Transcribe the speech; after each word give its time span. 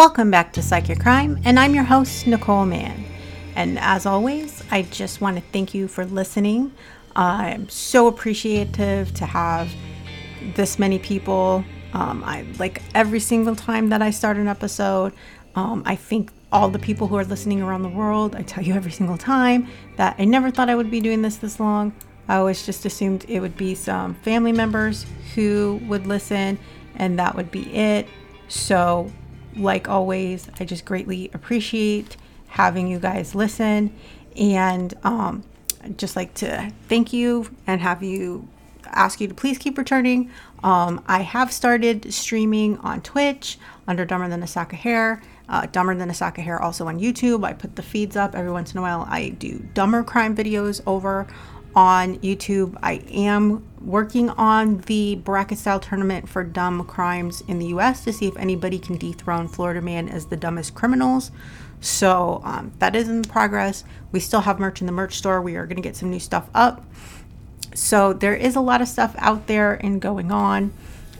Welcome 0.00 0.30
back 0.30 0.54
to 0.54 0.62
Psych 0.62 0.88
Your 0.88 0.96
Crime, 0.96 1.38
and 1.44 1.60
I'm 1.60 1.74
your 1.74 1.84
host, 1.84 2.26
Nicole 2.26 2.64
Mann. 2.64 3.04
And 3.54 3.78
as 3.78 4.06
always, 4.06 4.64
I 4.70 4.80
just 4.80 5.20
want 5.20 5.36
to 5.36 5.42
thank 5.52 5.74
you 5.74 5.88
for 5.88 6.06
listening. 6.06 6.72
I'm 7.14 7.68
so 7.68 8.06
appreciative 8.06 9.12
to 9.12 9.26
have 9.26 9.70
this 10.54 10.78
many 10.78 10.98
people. 10.98 11.66
Um, 11.92 12.24
I 12.24 12.46
like 12.58 12.80
every 12.94 13.20
single 13.20 13.54
time 13.54 13.90
that 13.90 14.00
I 14.00 14.10
start 14.10 14.38
an 14.38 14.48
episode. 14.48 15.12
Um, 15.54 15.82
I 15.84 15.96
think 15.96 16.32
all 16.50 16.70
the 16.70 16.78
people 16.78 17.06
who 17.06 17.16
are 17.16 17.24
listening 17.26 17.60
around 17.60 17.82
the 17.82 17.90
world. 17.90 18.34
I 18.34 18.40
tell 18.40 18.64
you 18.64 18.72
every 18.72 18.92
single 18.92 19.18
time 19.18 19.68
that 19.98 20.16
I 20.18 20.24
never 20.24 20.50
thought 20.50 20.70
I 20.70 20.76
would 20.76 20.90
be 20.90 21.00
doing 21.00 21.20
this 21.20 21.36
this 21.36 21.60
long. 21.60 21.92
I 22.26 22.36
always 22.36 22.64
just 22.64 22.86
assumed 22.86 23.26
it 23.28 23.40
would 23.40 23.58
be 23.58 23.74
some 23.74 24.14
family 24.14 24.52
members 24.52 25.04
who 25.34 25.78
would 25.88 26.06
listen, 26.06 26.58
and 26.94 27.18
that 27.18 27.36
would 27.36 27.50
be 27.50 27.70
it. 27.74 28.08
So, 28.48 29.12
like 29.56 29.88
always, 29.88 30.48
I 30.58 30.64
just 30.64 30.84
greatly 30.84 31.30
appreciate 31.34 32.16
having 32.48 32.88
you 32.88 32.98
guys 32.98 33.34
listen, 33.34 33.94
and 34.36 34.94
um, 35.04 35.44
just 35.96 36.16
like 36.16 36.34
to 36.34 36.72
thank 36.88 37.12
you 37.12 37.50
and 37.66 37.80
have 37.80 38.02
you 38.02 38.48
ask 38.84 39.20
you 39.20 39.28
to 39.28 39.34
please 39.34 39.58
keep 39.58 39.78
returning. 39.78 40.30
Um, 40.62 41.02
I 41.06 41.22
have 41.22 41.52
started 41.52 42.12
streaming 42.12 42.78
on 42.78 43.00
Twitch 43.02 43.58
under 43.86 44.04
Dumber 44.04 44.28
Than 44.28 44.42
a 44.42 44.46
Sack 44.46 44.72
of 44.72 44.80
Hair. 44.80 45.22
Uh, 45.48 45.66
Dumber 45.66 45.94
Than 45.94 46.10
a 46.10 46.14
Sack 46.14 46.38
of 46.38 46.44
Hair 46.44 46.60
also 46.60 46.86
on 46.86 47.00
YouTube. 47.00 47.44
I 47.44 47.52
put 47.52 47.76
the 47.76 47.82
feeds 47.82 48.16
up 48.16 48.34
every 48.34 48.52
once 48.52 48.72
in 48.72 48.78
a 48.78 48.82
while. 48.82 49.06
I 49.08 49.30
do 49.30 49.64
dumber 49.74 50.02
crime 50.02 50.36
videos 50.36 50.80
over 50.86 51.26
on 51.74 52.18
YouTube. 52.18 52.76
I 52.82 53.02
am 53.10 53.66
working 53.80 54.30
on 54.30 54.78
the 54.82 55.16
bracket 55.16 55.58
style 55.58 55.80
tournament 55.80 56.28
for 56.28 56.44
dumb 56.44 56.84
crimes 56.84 57.42
in 57.48 57.58
the 57.58 57.66
US 57.66 58.04
to 58.04 58.12
see 58.12 58.26
if 58.26 58.36
anybody 58.36 58.78
can 58.78 58.96
dethrone 58.96 59.48
Florida 59.48 59.80
Man 59.80 60.08
as 60.08 60.26
the 60.26 60.36
dumbest 60.36 60.74
criminals. 60.74 61.30
So 61.80 62.42
um, 62.44 62.72
that 62.78 62.94
is 62.94 63.08
in 63.08 63.22
progress. 63.22 63.84
We 64.12 64.20
still 64.20 64.42
have 64.42 64.58
merch 64.58 64.80
in 64.80 64.86
the 64.86 64.92
merch 64.92 65.16
store. 65.16 65.40
We 65.40 65.56
are 65.56 65.66
going 65.66 65.76
to 65.76 65.82
get 65.82 65.96
some 65.96 66.10
new 66.10 66.20
stuff 66.20 66.48
up. 66.54 66.84
So 67.74 68.12
there 68.12 68.34
is 68.34 68.56
a 68.56 68.60
lot 68.60 68.82
of 68.82 68.88
stuff 68.88 69.14
out 69.18 69.46
there 69.46 69.74
and 69.74 70.00
going 70.00 70.30
on. 70.30 70.72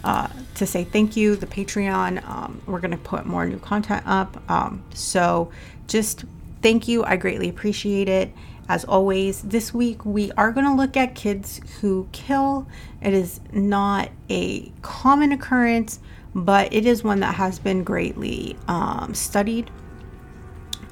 Uh, 0.03 0.28
to 0.55 0.66
say 0.66 0.83
thank 0.83 1.15
you, 1.15 1.37
the 1.37 1.47
Patreon, 1.47 2.27
um, 2.27 2.62
we're 2.66 2.81
going 2.81 2.91
to 2.91 2.97
put 2.97 3.27
more 3.27 3.44
new 3.47 3.59
content 3.59 4.03
up. 4.06 4.43
Um, 4.50 4.83
so 4.94 5.50
just 5.89 6.25
thank 6.62 6.89
you. 6.89 7.05
I 7.05 7.16
greatly 7.16 7.50
appreciate 7.50 8.09
it. 8.09 8.33
As 8.70 8.84
always, 8.84 9.42
this 9.42 9.75
week 9.75 10.04
we 10.04 10.31
are 10.36 10.53
going 10.53 10.64
to 10.64 10.75
look 10.75 10.97
at 10.97 11.16
kids 11.16 11.60
who 11.81 12.06
kill. 12.12 12.69
It 13.03 13.12
is 13.12 13.41
not 13.53 14.10
a 14.28 14.70
common 14.81 15.32
occurrence, 15.32 15.98
but 16.36 16.72
it 16.72 16.86
is 16.86 17.03
one 17.03 17.19
that 17.19 17.34
has 17.34 17.59
been 17.59 17.82
greatly 17.82 18.56
um, 18.69 19.12
studied. 19.12 19.72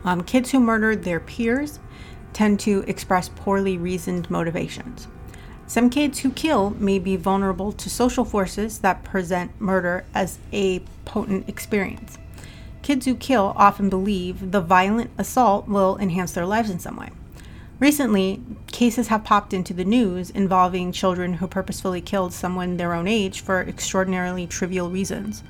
Um, 0.02 0.24
kids 0.24 0.50
who 0.50 0.58
murder 0.58 0.96
their 0.96 1.20
peers 1.20 1.78
tend 2.32 2.58
to 2.58 2.82
express 2.88 3.28
poorly 3.28 3.78
reasoned 3.78 4.28
motivations. 4.28 5.06
Some 5.68 5.88
kids 5.88 6.18
who 6.18 6.32
kill 6.32 6.70
may 6.70 6.98
be 6.98 7.14
vulnerable 7.14 7.70
to 7.70 7.88
social 7.88 8.24
forces 8.24 8.80
that 8.80 9.04
present 9.04 9.52
murder 9.60 10.04
as 10.14 10.40
a 10.50 10.80
potent 11.04 11.48
experience. 11.48 12.18
Kids 12.82 13.06
who 13.06 13.14
kill 13.14 13.52
often 13.54 13.88
believe 13.88 14.50
the 14.50 14.60
violent 14.60 15.12
assault 15.16 15.68
will 15.68 15.96
enhance 15.98 16.32
their 16.32 16.44
lives 16.44 16.70
in 16.70 16.80
some 16.80 16.96
way. 16.96 17.10
Recently, 17.80 18.42
cases 18.72 19.06
have 19.06 19.22
popped 19.22 19.52
into 19.52 19.72
the 19.72 19.84
news 19.84 20.30
involving 20.30 20.90
children 20.90 21.34
who 21.34 21.46
purposefully 21.46 22.00
killed 22.00 22.32
someone 22.32 22.76
their 22.76 22.92
own 22.92 23.06
age 23.06 23.40
for 23.40 23.60
extraordinarily 23.60 24.48
trivial 24.48 24.90
reasons. 24.90 25.44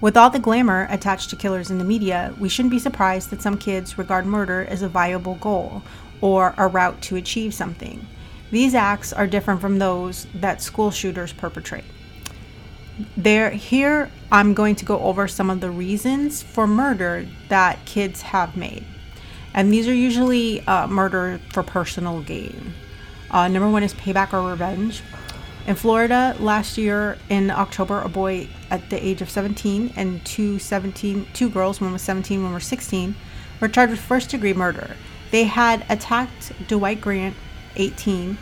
With 0.00 0.16
all 0.16 0.30
the 0.30 0.40
glamour 0.40 0.88
attached 0.90 1.30
to 1.30 1.36
killers 1.36 1.70
in 1.70 1.78
the 1.78 1.84
media, 1.84 2.34
we 2.40 2.48
shouldn't 2.48 2.72
be 2.72 2.80
surprised 2.80 3.30
that 3.30 3.42
some 3.42 3.56
kids 3.56 3.98
regard 3.98 4.26
murder 4.26 4.66
as 4.68 4.82
a 4.82 4.88
viable 4.88 5.36
goal 5.36 5.82
or 6.20 6.54
a 6.58 6.66
route 6.66 7.00
to 7.02 7.16
achieve 7.16 7.54
something. 7.54 8.04
These 8.50 8.74
acts 8.74 9.12
are 9.12 9.28
different 9.28 9.60
from 9.60 9.78
those 9.78 10.26
that 10.34 10.62
school 10.62 10.90
shooters 10.90 11.32
perpetrate. 11.32 11.84
There, 13.16 13.50
here 13.50 14.10
I'm 14.32 14.54
going 14.54 14.74
to 14.76 14.84
go 14.84 14.98
over 14.98 15.28
some 15.28 15.50
of 15.50 15.60
the 15.60 15.70
reasons 15.70 16.42
for 16.42 16.66
murder 16.66 17.28
that 17.48 17.84
kids 17.84 18.22
have 18.22 18.56
made. 18.56 18.84
And 19.54 19.72
these 19.72 19.88
are 19.88 19.94
usually 19.94 20.60
uh, 20.66 20.86
murder 20.86 21.40
for 21.52 21.62
personal 21.62 22.20
gain. 22.22 22.72
Uh, 23.30 23.48
number 23.48 23.68
one 23.68 23.82
is 23.82 23.94
payback 23.94 24.32
or 24.32 24.48
revenge. 24.48 25.02
In 25.66 25.76
Florida, 25.76 26.34
last 26.40 26.78
year 26.78 27.18
in 27.28 27.50
October, 27.50 28.00
a 28.00 28.08
boy 28.08 28.48
at 28.70 28.90
the 28.90 29.04
age 29.04 29.20
of 29.20 29.30
17 29.30 29.92
and 29.94 30.24
two 30.24 30.58
17, 30.58 31.26
two 31.32 31.50
girls, 31.50 31.80
one 31.80 31.92
was 31.92 32.02
17, 32.02 32.42
one 32.42 32.54
was 32.54 32.64
16, 32.64 33.14
were 33.60 33.68
charged 33.68 33.90
with 33.90 34.00
first 34.00 34.30
degree 34.30 34.54
murder. 34.54 34.96
They 35.30 35.44
had 35.44 35.84
attacked 35.88 36.52
Dwight 36.66 37.00
Grant 37.00 37.36
18. 37.76 38.38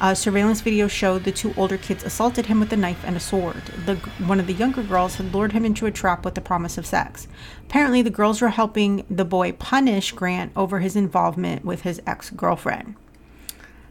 A 0.00 0.16
surveillance 0.16 0.60
video 0.60 0.88
showed 0.88 1.22
the 1.22 1.30
two 1.30 1.54
older 1.56 1.78
kids 1.78 2.02
assaulted 2.02 2.46
him 2.46 2.58
with 2.58 2.72
a 2.72 2.76
knife 2.76 3.02
and 3.04 3.16
a 3.16 3.20
sword. 3.20 3.62
The, 3.86 3.94
one 4.26 4.40
of 4.40 4.46
the 4.48 4.52
younger 4.52 4.82
girls 4.82 5.14
had 5.14 5.32
lured 5.32 5.52
him 5.52 5.64
into 5.64 5.86
a 5.86 5.92
trap 5.92 6.24
with 6.24 6.34
the 6.34 6.40
promise 6.40 6.76
of 6.76 6.84
sex. 6.84 7.28
Apparently, 7.62 8.02
the 8.02 8.10
girls 8.10 8.42
were 8.42 8.48
helping 8.48 9.04
the 9.08 9.24
boy 9.24 9.52
punish 9.52 10.10
Grant 10.12 10.52
over 10.56 10.80
his 10.80 10.96
involvement 10.96 11.64
with 11.64 11.82
his 11.82 12.02
ex 12.06 12.30
girlfriend. 12.30 12.96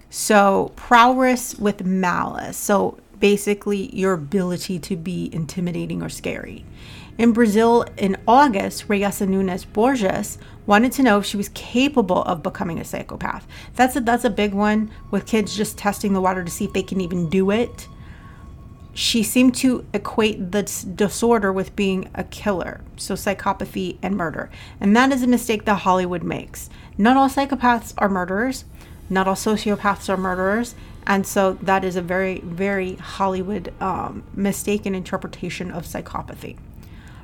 So, 0.10 0.74
prowess 0.76 1.56
with 1.56 1.86
malice. 1.86 2.58
So, 2.58 3.00
basically, 3.20 3.96
your 3.96 4.14
ability 4.14 4.80
to 4.80 4.98
be 4.98 5.30
intimidating 5.34 6.04
or 6.04 6.10
scary. 6.10 6.66
In 7.16 7.32
Brazil 7.32 7.86
in 7.96 8.18
August, 8.28 8.88
Rayessa 8.88 9.28
Nunes 9.28 9.66
Borges 9.66 10.40
wanted 10.66 10.92
to 10.94 11.04
know 11.04 11.20
if 11.20 11.26
she 11.26 11.38
was 11.38 11.50
capable 11.50 12.24
of 12.24 12.42
becoming 12.42 12.80
a 12.80 12.84
psychopath. 12.84 13.46
That's 13.76 13.96
a, 13.96 14.02
that's 14.02 14.24
a 14.24 14.32
big 14.32 14.54
one 14.54 14.90
with 15.12 15.28
kids 15.28 15.56
just 15.56 15.78
testing 15.78 16.14
the 16.14 16.22
water 16.22 16.44
to 16.44 16.50
see 16.50 16.66
if 16.66 16.74
they 16.74 16.82
can 16.82 17.02
even 17.02 17.30
do 17.30 17.52
it. 17.52 17.88
She 18.96 19.22
seemed 19.22 19.54
to 19.56 19.86
equate 19.94 20.52
the 20.52 20.64
disorder 20.96 21.54
with 21.54 21.76
being 21.76 22.10
a 22.16 22.24
killer, 22.24 22.82
so 22.96 23.14
psychopathy 23.14 23.98
and 24.02 24.16
murder. 24.16 24.50
And 24.80 24.96
that 24.96 25.12
is 25.12 25.22
a 25.22 25.28
mistake 25.28 25.66
that 25.66 25.82
Hollywood 25.82 26.24
makes. 26.24 26.70
Not 26.98 27.18
all 27.18 27.30
psychopaths 27.30 27.94
are 27.98 28.10
murderers, 28.10 28.66
not 29.10 29.28
all 29.28 29.36
sociopaths 29.36 30.10
are 30.10 30.18
murderers, 30.18 30.74
and 31.06 31.28
so 31.28 31.54
that 31.62 31.84
is 31.84 31.96
a 31.96 32.02
very, 32.02 32.40
very 32.40 32.96
Hollywood 32.96 33.72
um, 33.80 34.24
mistaken 34.34 34.96
interpretation 34.96 35.70
of 35.70 35.86
psychopathy. 35.86 36.58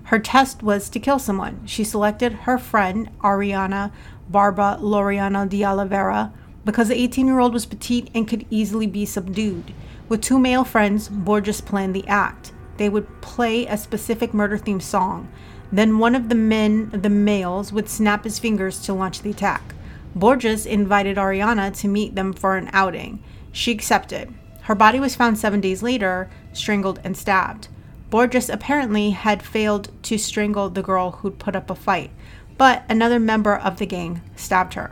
Her 0.09 0.17
test 0.17 0.63
was 0.63 0.89
to 0.89 0.99
kill 0.99 1.19
someone. 1.19 1.61
She 1.67 1.83
selected 1.83 2.33
her 2.33 2.57
friend, 2.57 3.11
Ariana 3.19 3.91
Barba 4.27 4.79
Laureano 4.81 5.47
de 5.47 5.63
Oliveira, 5.63 6.33
because 6.65 6.87
the 6.87 6.99
18 6.99 7.27
year 7.27 7.37
old 7.37 7.53
was 7.53 7.67
petite 7.67 8.09
and 8.15 8.27
could 8.27 8.47
easily 8.49 8.87
be 8.87 9.05
subdued. 9.05 9.71
With 10.07 10.23
two 10.23 10.39
male 10.39 10.63
friends, 10.63 11.09
Borges 11.09 11.61
planned 11.61 11.95
the 11.95 12.07
act. 12.07 12.53
They 12.77 12.89
would 12.89 13.21
play 13.21 13.67
a 13.67 13.77
specific 13.77 14.33
murder 14.33 14.57
themed 14.57 14.81
song. 14.81 15.31
Then 15.71 15.99
one 15.99 16.15
of 16.15 16.29
the 16.29 16.33
men, 16.33 16.89
the 16.89 17.11
males, 17.11 17.71
would 17.71 17.87
snap 17.87 18.23
his 18.23 18.39
fingers 18.39 18.81
to 18.85 18.95
launch 18.95 19.21
the 19.21 19.29
attack. 19.29 19.75
Borges 20.15 20.65
invited 20.65 21.17
Ariana 21.17 21.71
to 21.81 21.87
meet 21.87 22.15
them 22.15 22.33
for 22.33 22.57
an 22.57 22.71
outing. 22.73 23.23
She 23.51 23.71
accepted. 23.71 24.33
Her 24.63 24.73
body 24.73 24.99
was 24.99 25.15
found 25.15 25.37
seven 25.37 25.61
days 25.61 25.83
later, 25.83 26.31
strangled 26.51 26.99
and 27.03 27.15
stabbed. 27.15 27.67
Borges 28.09 28.49
apparently 28.49 29.11
had 29.11 29.43
failed 29.43 29.91
to 30.03 30.17
strangle 30.17 30.69
the 30.69 30.81
girl 30.81 31.11
who'd 31.11 31.37
put 31.37 31.55
up 31.55 31.69
a 31.69 31.75
fight, 31.75 32.09
but 32.57 32.83
another 32.89 33.19
member 33.19 33.55
of 33.55 33.77
the 33.77 33.85
gang 33.85 34.21
stabbed 34.35 34.73
her. 34.73 34.91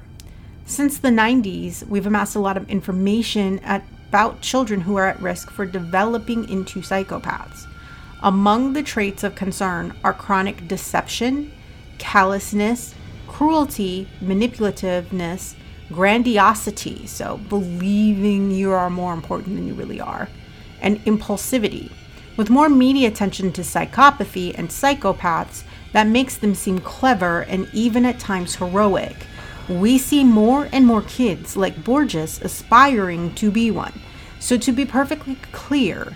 Since 0.66 1.00
the 1.00 1.10
90s, 1.10 1.88
we've 1.88 2.06
amassed 2.06 2.36
a 2.36 2.40
lot 2.40 2.58
of 2.58 2.70
information 2.70 3.60
about 3.64 4.42
children 4.42 4.82
who 4.82 4.98
are 4.98 5.08
at 5.08 5.22
risk 5.22 5.50
for 5.50 5.66
developing 5.66 6.48
into 6.50 6.82
psychopaths. 6.82 7.66
Among 8.22 8.74
the 8.74 8.84
traits 8.84 9.24
of 9.24 9.36
concern 9.36 9.96
are 10.04 10.14
chronic 10.14 10.68
deception, 10.68 11.52
callousness, 11.98 12.94
cruelty, 13.28 14.08
manipulativeness, 14.22 15.56
grandiosity, 15.92 17.08
so 17.08 17.38
believing 17.50 18.52
you 18.52 18.72
are 18.72 18.90
more 18.90 19.14
important 19.14 19.56
than 19.56 19.68
you 19.68 19.74
really 19.74 20.02
are, 20.02 20.28
and 20.82 21.00
impulsivity, 21.06 21.92
with 22.38 22.50
more 22.50 22.70
media 22.70 23.08
attention 23.08 23.52
to 23.52 23.62
psychopathy 23.62 24.58
and 24.58 24.70
psychopaths, 24.70 25.64
that 25.92 26.08
makes 26.08 26.38
them 26.38 26.54
seem 26.54 26.80
clever 26.80 27.42
and 27.42 27.68
even 27.74 28.06
at 28.06 28.20
times 28.20 28.56
heroic. 28.56 29.26
We 29.68 29.98
see 29.98 30.24
more 30.24 30.70
and 30.72 30.86
more 30.86 31.02
kids 31.02 31.58
like 31.58 31.84
Borges 31.84 32.40
aspiring 32.42 33.34
to 33.36 33.52
be 33.52 33.72
one. 33.72 34.00
So, 34.40 34.56
to 34.58 34.72
be 34.72 34.86
perfectly 34.86 35.36
clear, 35.52 36.16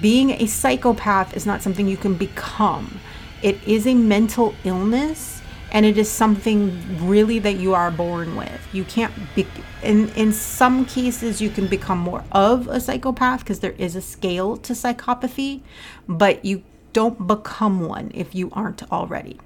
being 0.00 0.30
a 0.30 0.46
psychopath 0.46 1.36
is 1.36 1.46
not 1.46 1.62
something 1.62 1.88
you 1.88 1.96
can 1.96 2.14
become. 2.14 3.00
It 3.42 3.58
is 3.66 3.86
a 3.86 3.94
mental 3.94 4.54
illness 4.64 5.42
and 5.72 5.84
it 5.84 5.98
is 5.98 6.08
something 6.08 7.06
really 7.06 7.38
that 7.40 7.56
you 7.56 7.74
are 7.74 7.90
born 7.90 8.36
with. 8.36 8.66
You 8.72 8.84
can't 8.84 9.12
be 9.34 9.46
in 9.82 10.08
in 10.10 10.32
some 10.32 10.84
cases 10.84 11.40
you 11.40 11.50
can 11.50 11.66
become 11.66 11.98
more 11.98 12.24
of 12.32 12.66
a 12.68 12.80
psychopath 12.80 13.40
because 13.40 13.60
there 13.60 13.74
is 13.78 13.94
a 13.94 14.00
scale 14.00 14.56
to 14.58 14.72
psychopathy, 14.72 15.60
but 16.08 16.44
you 16.44 16.62
don't 16.92 17.26
become 17.26 17.80
one 17.80 18.10
if 18.14 18.34
you 18.34 18.50
aren't 18.52 18.90
already. 18.90 19.38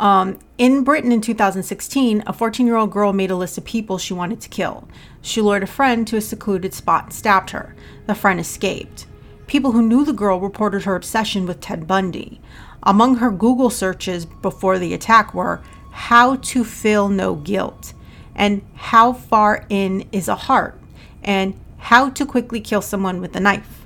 Um, 0.00 0.38
in 0.58 0.82
Britain 0.84 1.12
in 1.12 1.20
2016, 1.20 2.24
a 2.26 2.32
14 2.32 2.66
year 2.66 2.76
old 2.76 2.90
girl 2.90 3.12
made 3.12 3.30
a 3.30 3.36
list 3.36 3.58
of 3.58 3.64
people 3.64 3.98
she 3.98 4.14
wanted 4.14 4.40
to 4.40 4.48
kill. 4.48 4.88
She 5.20 5.40
lured 5.40 5.62
a 5.62 5.66
friend 5.66 6.06
to 6.08 6.16
a 6.16 6.20
secluded 6.20 6.74
spot 6.74 7.04
and 7.04 7.12
stabbed 7.12 7.50
her. 7.50 7.76
The 8.06 8.14
friend 8.14 8.40
escaped. 8.40 9.06
People 9.46 9.72
who 9.72 9.86
knew 9.86 10.04
the 10.04 10.12
girl 10.12 10.40
reported 10.40 10.84
her 10.84 10.96
obsession 10.96 11.46
with 11.46 11.60
Ted 11.60 11.86
Bundy. 11.86 12.40
Among 12.82 13.16
her 13.16 13.30
Google 13.30 13.70
searches 13.70 14.26
before 14.26 14.78
the 14.78 14.94
attack 14.94 15.34
were 15.34 15.62
how 15.90 16.36
to 16.36 16.64
feel 16.64 17.08
no 17.08 17.34
guilt 17.34 17.92
and 18.34 18.62
how 18.74 19.12
far 19.12 19.66
in 19.68 20.08
is 20.12 20.28
a 20.28 20.36
heart 20.36 20.78
and 21.22 21.58
how 21.78 22.08
to 22.10 22.26
quickly 22.26 22.60
kill 22.60 22.82
someone 22.82 23.20
with 23.20 23.34
a 23.36 23.40
knife. 23.40 23.82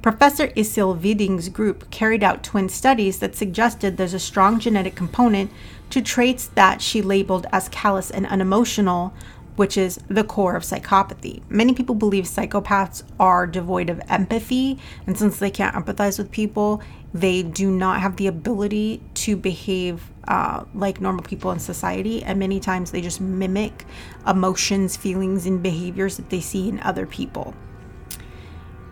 Professor 0.00 0.48
Essi 0.48 0.96
Viding's 0.96 1.48
group 1.48 1.90
carried 1.90 2.22
out 2.22 2.44
twin 2.44 2.68
studies 2.68 3.18
that 3.18 3.34
suggested 3.34 3.96
there's 3.96 4.14
a 4.14 4.18
strong 4.18 4.60
genetic 4.60 4.94
component 4.94 5.50
to 5.90 6.00
traits 6.00 6.46
that 6.54 6.80
she 6.80 7.02
labeled 7.02 7.46
as 7.52 7.68
callous 7.68 8.10
and 8.10 8.26
unemotional, 8.26 9.12
which 9.56 9.76
is 9.76 9.98
the 10.08 10.22
core 10.22 10.54
of 10.54 10.62
psychopathy. 10.62 11.42
Many 11.48 11.74
people 11.74 11.96
believe 11.96 12.24
psychopaths 12.24 13.02
are 13.18 13.46
devoid 13.46 13.90
of 13.90 14.00
empathy, 14.08 14.78
and 15.06 15.18
since 15.18 15.38
they 15.38 15.50
can't 15.50 15.74
empathize 15.74 16.16
with 16.16 16.30
people, 16.30 16.80
they 17.12 17.42
do 17.42 17.70
not 17.70 18.00
have 18.00 18.16
the 18.16 18.28
ability 18.28 19.02
to 19.14 19.36
behave 19.36 20.10
uh, 20.28 20.64
like 20.74 21.00
normal 21.00 21.24
people 21.24 21.50
in 21.50 21.58
society, 21.58 22.22
and 22.22 22.38
many 22.38 22.60
times 22.60 22.92
they 22.92 23.00
just 23.00 23.20
mimic 23.20 23.84
emotions, 24.26 24.96
feelings, 24.96 25.46
and 25.46 25.62
behaviors 25.62 26.16
that 26.16 26.30
they 26.30 26.40
see 26.40 26.68
in 26.68 26.78
other 26.80 27.06
people. 27.06 27.54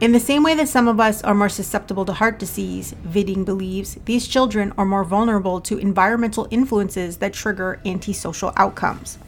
In 0.00 0.12
the 0.12 0.20
same 0.20 0.42
way 0.42 0.54
that 0.54 0.68
some 0.68 0.88
of 0.88 0.98
us 0.98 1.22
are 1.22 1.34
more 1.34 1.48
susceptible 1.48 2.04
to 2.06 2.12
heart 2.12 2.38
disease, 2.38 2.94
Viding 3.04 3.44
believes, 3.44 3.96
these 4.04 4.26
children 4.26 4.72
are 4.76 4.84
more 4.84 5.04
vulnerable 5.04 5.60
to 5.62 5.78
environmental 5.78 6.48
influences 6.50 7.18
that 7.18 7.32
trigger 7.32 7.80
antisocial 7.86 8.52
outcomes 8.56 9.18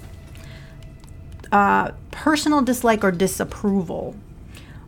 uh, 1.52 1.92
personal 2.10 2.62
dislike 2.62 3.04
or 3.04 3.10
disapproval. 3.10 4.14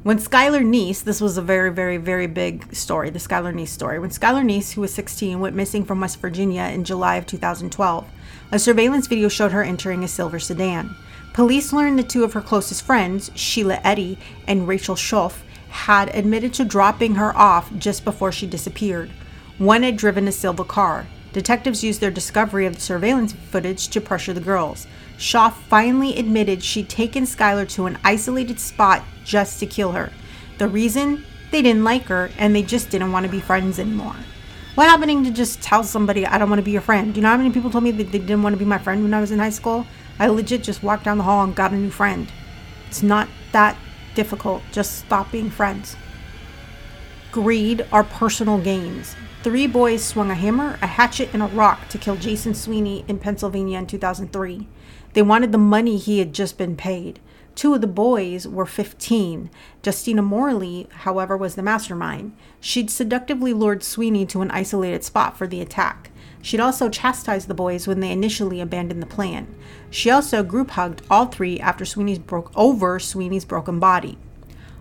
When 0.03 0.19
Skylar 0.19 0.65
Neese, 0.65 1.05
this 1.05 1.21
was 1.21 1.37
a 1.37 1.43
very, 1.43 1.71
very, 1.71 1.99
very 1.99 2.27
big 2.27 2.75
story, 2.75 3.11
the 3.11 3.19
Skylar 3.19 3.53
Neese 3.53 3.69
story. 3.69 3.99
When 3.99 4.09
Skylar 4.09 4.43
Neese, 4.43 4.73
who 4.73 4.81
was 4.81 4.95
16, 4.95 5.39
went 5.41 5.55
missing 5.55 5.85
from 5.85 6.01
West 6.01 6.23
Virginia 6.23 6.63
in 6.63 6.85
July 6.85 7.17
of 7.17 7.27
2012, 7.27 8.09
a 8.51 8.59
surveillance 8.59 9.07
video 9.09 9.29
showed 9.29 9.53
her 9.53 9.63
entering 9.63 10.03
a 10.03 10.09
silver 10.09 10.39
sedan. 10.39 10.97
Police 11.35 11.75
learned 11.75 11.99
that 11.99 12.09
two 12.09 12.25
of 12.25 12.33
her 12.33 12.41
closest 12.41 12.81
friends, 12.81 13.29
Shelia 13.31 13.79
Eddy 13.85 14.17
and 14.47 14.67
Rachel 14.67 14.95
Shoaf, 14.95 15.43
had 15.69 16.09
admitted 16.17 16.55
to 16.55 16.65
dropping 16.65 17.17
her 17.17 17.37
off 17.37 17.71
just 17.77 18.03
before 18.03 18.33
she 18.33 18.47
disappeared. 18.47 19.11
One 19.59 19.83
had 19.83 19.99
driven 19.99 20.27
a 20.27 20.33
silver 20.33 20.65
car. 20.65 21.09
Detectives 21.35 21.85
used 21.85 22.01
their 22.01 22.11
discovery 22.11 22.65
of 22.65 22.77
the 22.77 22.81
surveillance 22.81 23.35
footage 23.35 23.89
to 23.89 24.01
pressure 24.01 24.33
the 24.33 24.41
girls. 24.41 24.87
Shoaf 25.21 25.53
finally 25.53 26.17
admitted 26.17 26.65
she'd 26.65 26.89
taken 26.89 27.25
Skylar 27.25 27.69
to 27.75 27.85
an 27.85 27.99
isolated 28.03 28.59
spot 28.59 29.05
just 29.23 29.61
to 29.61 29.67
kill 29.67 29.93
her. 29.93 30.11
The 30.57 30.67
reason? 30.67 31.27
They 31.51 31.61
didn't 31.61 31.85
like 31.85 32.05
her 32.05 32.31
and 32.39 32.57
they 32.57 32.63
just 32.63 32.89
didn't 32.89 33.13
want 33.13 33.27
to 33.27 33.31
be 33.31 33.39
friends 33.39 33.79
anymore. 33.79 34.17
What 34.77 34.89
happening 34.89 35.23
to 35.25 35.31
just 35.31 35.61
tell 35.61 35.85
somebody 35.85 36.25
I 36.25 36.39
don't 36.39 36.49
want 36.49 36.61
to 36.61 36.65
be 36.65 36.71
your 36.71 36.81
friend? 36.81 37.13
Do 37.13 37.19
you 37.19 37.23
know 37.23 37.29
how 37.29 37.37
many 37.37 37.51
people 37.51 37.71
told 37.71 37.85
me 37.85 37.91
that 37.91 38.11
they 38.11 38.19
didn't 38.19 38.43
want 38.43 38.55
to 38.55 38.59
be 38.59 38.65
my 38.65 38.79
friend 38.79 39.03
when 39.03 39.13
I 39.13 39.21
was 39.21 39.31
in 39.31 39.39
high 39.39 39.51
school? 39.51 39.87
I 40.19 40.27
legit 40.29 40.63
just 40.63 40.83
walked 40.83 41.05
down 41.05 41.19
the 41.19 41.25
hall 41.25 41.45
and 41.45 41.55
got 41.55 41.73
a 41.73 41.77
new 41.77 41.91
friend. 41.91 42.27
It's 42.89 43.03
not 43.03 43.29
that 43.53 43.77
difficult. 44.15 44.63
Just 44.73 45.01
stop 45.01 45.31
being 45.31 45.51
friends. 45.51 45.97
Greed 47.31 47.87
are 47.93 48.05
personal 48.05 48.57
gains. 48.57 49.17
Three 49.43 49.67
boys 49.67 50.03
swung 50.03 50.31
a 50.31 50.35
hammer, 50.35 50.79
a 50.81 50.87
hatchet, 50.87 51.29
and 51.35 51.43
a 51.43 51.47
rock 51.47 51.89
to 51.91 51.99
kill 51.99 52.17
Jason 52.17 52.55
Sweeney 52.55 53.05
in 53.07 53.19
Pennsylvania 53.19 53.79
in 53.79 53.87
2003. 53.87 54.67
They 55.13 55.23
wanted 55.23 55.53
the 55.53 55.59
money 55.59 55.97
he 55.97 56.19
had 56.19 56.33
just 56.33 56.57
been 56.57 56.77
paid. 56.77 57.21
Two 57.55 57.75
of 57.75 57.81
the 57.81 57.87
boys 57.87 58.47
were 58.47 58.65
15. 58.65 59.51
Justina 59.85 60.23
Morley, 60.23 60.87
however, 60.91 61.37
was 61.37 61.57
the 61.57 61.63
mastermind. 61.63 62.33
She'd 62.61 62.91
seductively 62.91 63.53
lured 63.53 63.83
Sweeney 63.83 64.25
to 64.27 64.41
an 64.41 64.51
isolated 64.51 65.05
spot 65.05 65.37
for 65.37 65.47
the 65.47 65.61
attack. 65.61 66.11
She'd 66.41 66.61
also 66.61 66.89
chastised 66.89 67.49
the 67.49 67.55
boys 67.55 67.87
when 67.87 68.01
they 68.01 68.13
initially 68.13 68.61
abandoned 68.61 69.03
the 69.03 69.07
plan. 69.07 69.53
She 69.91 70.11
also 70.11 70.43
group 70.43 70.71
hugged 70.71 71.03
all 71.11 71.27
three 71.27 71.61
after 71.61 71.85
Sweeney's 71.85 72.19
broke 72.19 72.51
over 72.57 72.99
Sweeney's 72.99 73.45
broken 73.45 73.79
body. 73.79 74.17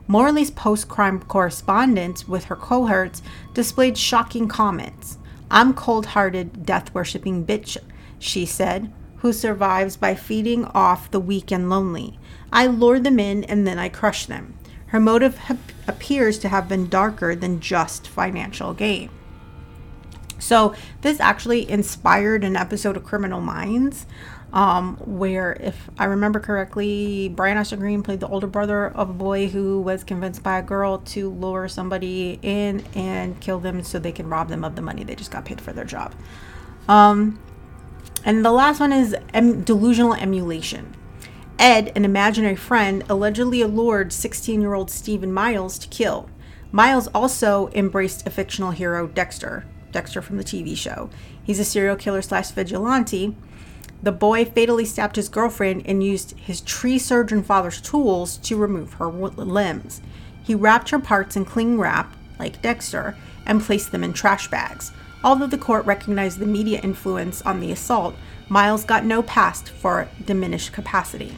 Morley's 0.07 0.51
post-crime 0.51 1.21
correspondence 1.23 2.27
with 2.27 2.45
her 2.45 2.55
cohorts 2.55 3.21
displayed 3.53 3.97
shocking 3.97 4.47
comments. 4.47 5.17
I'm 5.51 5.73
cold-hearted, 5.73 6.65
death-worshipping 6.65 7.45
bitch, 7.45 7.77
she 8.19 8.45
said 8.45 8.91
who 9.19 9.33
survives 9.33 9.97
by 9.97 10.15
feeding 10.15 10.65
off 10.65 11.11
the 11.11 11.19
weak 11.19 11.51
and 11.51 11.69
lonely. 11.69 12.17
I 12.51 12.67
lure 12.67 12.99
them 12.99 13.19
in 13.19 13.43
and 13.43 13.67
then 13.67 13.77
I 13.77 13.89
crush 13.89 14.25
them. 14.25 14.57
Her 14.87 14.99
motive 14.99 15.37
ha- 15.37 15.57
appears 15.87 16.39
to 16.39 16.49
have 16.49 16.67
been 16.67 16.89
darker 16.89 17.35
than 17.35 17.59
just 17.59 18.07
financial 18.07 18.73
gain. 18.73 19.09
So, 20.39 20.73
this 21.01 21.19
actually 21.19 21.69
inspired 21.69 22.45
an 22.45 22.55
episode 22.55 22.95
of 22.95 23.03
Criminal 23.03 23.41
Minds, 23.41 24.05
um, 24.53 24.95
where, 24.97 25.53
if 25.59 25.89
I 25.99 26.05
remember 26.05 26.39
correctly, 26.39 27.27
Brian 27.27 27.57
Austin 27.57 27.79
Green 27.79 28.01
played 28.01 28.21
the 28.21 28.27
older 28.27 28.47
brother 28.47 28.87
of 28.87 29.09
a 29.09 29.13
boy 29.13 29.47
who 29.47 29.81
was 29.81 30.05
convinced 30.05 30.41
by 30.41 30.57
a 30.57 30.63
girl 30.63 30.99
to 30.99 31.29
lure 31.29 31.67
somebody 31.67 32.39
in 32.41 32.85
and 32.95 33.39
kill 33.41 33.59
them 33.59 33.83
so 33.83 33.99
they 33.99 34.13
can 34.13 34.29
rob 34.29 34.47
them 34.47 34.63
of 34.63 34.75
the 34.75 34.81
money 34.81 35.03
they 35.03 35.13
just 35.13 35.29
got 35.29 35.43
paid 35.43 35.59
for 35.59 35.73
their 35.73 35.83
job. 35.83 36.15
Um, 36.87 37.37
and 38.25 38.43
the 38.45 38.51
last 38.51 38.79
one 38.79 38.91
is 38.91 39.15
em- 39.33 39.63
delusional 39.63 40.13
emulation. 40.13 40.95
Ed, 41.57 41.91
an 41.95 42.05
imaginary 42.05 42.55
friend, 42.55 43.03
allegedly 43.09 43.61
allured 43.61 44.13
16 44.13 44.61
year 44.61 44.73
old 44.73 44.89
Steven 44.89 45.31
Miles 45.31 45.77
to 45.79 45.87
kill. 45.89 46.29
Miles 46.71 47.07
also 47.07 47.69
embraced 47.73 48.25
a 48.25 48.29
fictional 48.29 48.71
hero, 48.71 49.07
Dexter, 49.07 49.65
Dexter 49.91 50.21
from 50.21 50.37
the 50.37 50.43
TV 50.43 50.77
show. 50.77 51.09
He's 51.43 51.59
a 51.59 51.65
serial 51.65 51.95
killer 51.95 52.21
slash 52.21 52.51
vigilante. 52.51 53.35
The 54.01 54.11
boy 54.11 54.45
fatally 54.45 54.85
stabbed 54.85 55.17
his 55.17 55.27
girlfriend 55.27 55.83
and 55.85 56.03
used 56.03 56.37
his 56.37 56.61
tree 56.61 56.99
surgeon 56.99 57.43
father's 57.43 57.81
tools 57.81 58.37
to 58.37 58.55
remove 58.55 58.93
her 58.93 59.07
limbs. 59.07 60.01
He 60.43 60.55
wrapped 60.55 60.91
her 60.91 60.99
parts 60.99 61.35
in 61.35 61.43
cling 61.43 61.77
wrap, 61.79 62.15
like 62.39 62.61
Dexter, 62.61 63.17
and 63.45 63.61
placed 63.61 63.91
them 63.91 64.03
in 64.03 64.13
trash 64.13 64.47
bags. 64.49 64.91
Although 65.23 65.47
the 65.47 65.57
court 65.57 65.85
recognized 65.85 66.39
the 66.39 66.45
media 66.45 66.79
influence 66.79 67.41
on 67.41 67.59
the 67.59 67.71
assault, 67.71 68.15
Miles 68.47 68.85
got 68.85 69.03
no 69.05 69.21
past 69.21 69.69
for 69.69 70.07
diminished 70.25 70.71
capacity. 70.71 71.35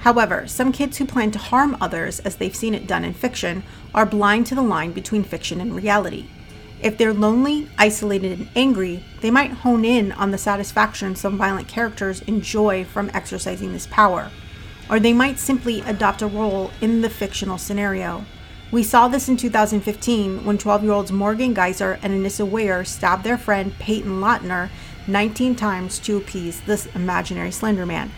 However, 0.00 0.46
some 0.46 0.70
kids 0.70 0.98
who 0.98 1.06
plan 1.06 1.30
to 1.30 1.38
harm 1.38 1.78
others 1.80 2.20
as 2.20 2.36
they've 2.36 2.54
seen 2.54 2.74
it 2.74 2.86
done 2.86 3.04
in 3.04 3.14
fiction 3.14 3.62
are 3.94 4.04
blind 4.04 4.46
to 4.46 4.54
the 4.54 4.62
line 4.62 4.92
between 4.92 5.24
fiction 5.24 5.60
and 5.60 5.74
reality. 5.74 6.26
If 6.82 6.98
they're 6.98 7.14
lonely, 7.14 7.70
isolated, 7.78 8.38
and 8.38 8.48
angry, 8.54 9.02
they 9.22 9.30
might 9.30 9.52
hone 9.52 9.86
in 9.86 10.12
on 10.12 10.30
the 10.30 10.36
satisfaction 10.36 11.16
some 11.16 11.38
violent 11.38 11.66
characters 11.66 12.20
enjoy 12.22 12.84
from 12.84 13.10
exercising 13.14 13.72
this 13.72 13.86
power, 13.86 14.30
or 14.90 15.00
they 15.00 15.14
might 15.14 15.38
simply 15.38 15.80
adopt 15.80 16.20
a 16.20 16.26
role 16.26 16.70
in 16.82 17.00
the 17.00 17.08
fictional 17.08 17.56
scenario. 17.56 18.26
We 18.74 18.82
saw 18.82 19.06
this 19.06 19.28
in 19.28 19.36
2015 19.36 20.44
when 20.44 20.58
12 20.58 20.82
year 20.82 20.90
olds 20.90 21.12
Morgan 21.12 21.54
Geyser 21.54 22.00
and 22.02 22.12
Anissa 22.12 22.44
Weier 22.44 22.84
stabbed 22.84 23.22
their 23.22 23.38
friend 23.38 23.72
Payton 23.78 24.20
Leutner 24.20 24.68
19 25.06 25.54
times 25.54 26.00
to 26.00 26.16
appease 26.16 26.60
this 26.62 26.86
imaginary 26.86 27.52
Slender 27.52 27.86
Man. 27.86 28.10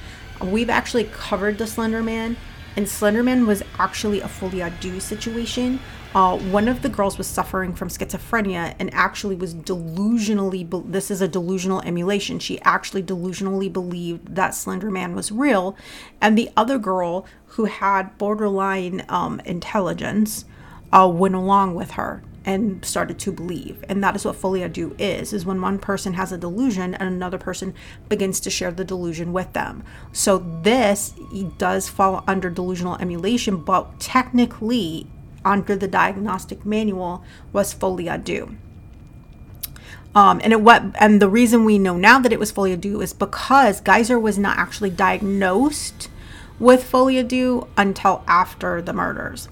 We've 0.42 0.70
actually 0.70 1.04
covered 1.12 1.58
the 1.58 1.66
Slender 1.66 2.02
Man, 2.02 2.38
and 2.74 2.88
Slender 2.88 3.22
Man 3.22 3.46
was 3.46 3.62
actually 3.78 4.22
a 4.22 4.28
folie 4.28 4.62
à 4.62 4.72
deux 4.80 4.98
situation. 4.98 5.78
Uh, 6.14 6.38
one 6.38 6.66
of 6.66 6.80
the 6.80 6.88
girls 6.88 7.18
was 7.18 7.26
suffering 7.26 7.74
from 7.74 7.88
schizophrenia 7.88 8.74
and 8.78 8.92
actually 8.94 9.36
was 9.36 9.54
delusionally. 9.54 10.68
Be- 10.68 10.90
this 10.90 11.10
is 11.10 11.20
a 11.20 11.28
delusional 11.28 11.82
emulation. 11.82 12.38
She 12.38 12.60
actually 12.62 13.02
delusionally 13.02 13.70
believed 13.70 14.34
that 14.34 14.54
Slender 14.54 14.90
Man 14.90 15.14
was 15.14 15.30
real, 15.30 15.76
and 16.20 16.36
the 16.36 16.50
other 16.56 16.78
girl 16.78 17.26
who 17.48 17.66
had 17.66 18.16
borderline 18.18 19.04
um, 19.08 19.40
intelligence 19.44 20.46
uh, 20.92 21.10
went 21.12 21.34
along 21.34 21.74
with 21.74 21.92
her 21.92 22.22
and 22.46 22.84
started 22.84 23.18
to 23.18 23.32
believe 23.32 23.84
and 23.88 24.02
that 24.04 24.14
is 24.14 24.24
what 24.24 24.36
folie 24.36 24.60
à 24.60 24.72
deux 24.72 24.94
is 24.98 25.32
is 25.32 25.44
when 25.44 25.60
one 25.60 25.80
person 25.80 26.12
has 26.14 26.30
a 26.30 26.38
delusion 26.38 26.94
and 26.94 27.08
another 27.08 27.38
person 27.38 27.74
begins 28.08 28.38
to 28.38 28.48
share 28.48 28.70
the 28.70 28.84
delusion 28.84 29.32
with 29.32 29.52
them 29.52 29.82
so 30.12 30.38
this 30.62 31.12
does 31.58 31.88
fall 31.88 32.22
under 32.28 32.48
delusional 32.48 32.94
emulation 32.96 33.56
but 33.56 33.98
technically 33.98 35.08
under 35.46 35.74
the 35.74 35.88
diagnostic 35.88 36.66
manual 36.66 37.22
was 37.52 37.72
folie 37.72 38.08
à 38.08 38.22
deux 38.22 38.48
um, 40.16 40.40
and 40.42 40.52
it 40.54 40.62
what 40.62 40.82
and 40.98 41.20
the 41.20 41.28
reason 41.28 41.66
we 41.66 41.78
know 41.78 41.96
now 41.96 42.18
that 42.18 42.32
it 42.32 42.40
was 42.40 42.50
folie 42.50 42.74
à 42.74 42.80
deux 42.80 43.02
is 43.02 43.12
because 43.12 43.82
Geyser 43.82 44.18
was 44.18 44.38
not 44.38 44.58
actually 44.58 44.88
diagnosed 44.88 46.08
with 46.58 46.82
folie 46.82 47.22
à 47.22 47.28
deux 47.28 47.68
until 47.76 48.24
after 48.26 48.80
the 48.80 48.94
murders. 48.94 49.50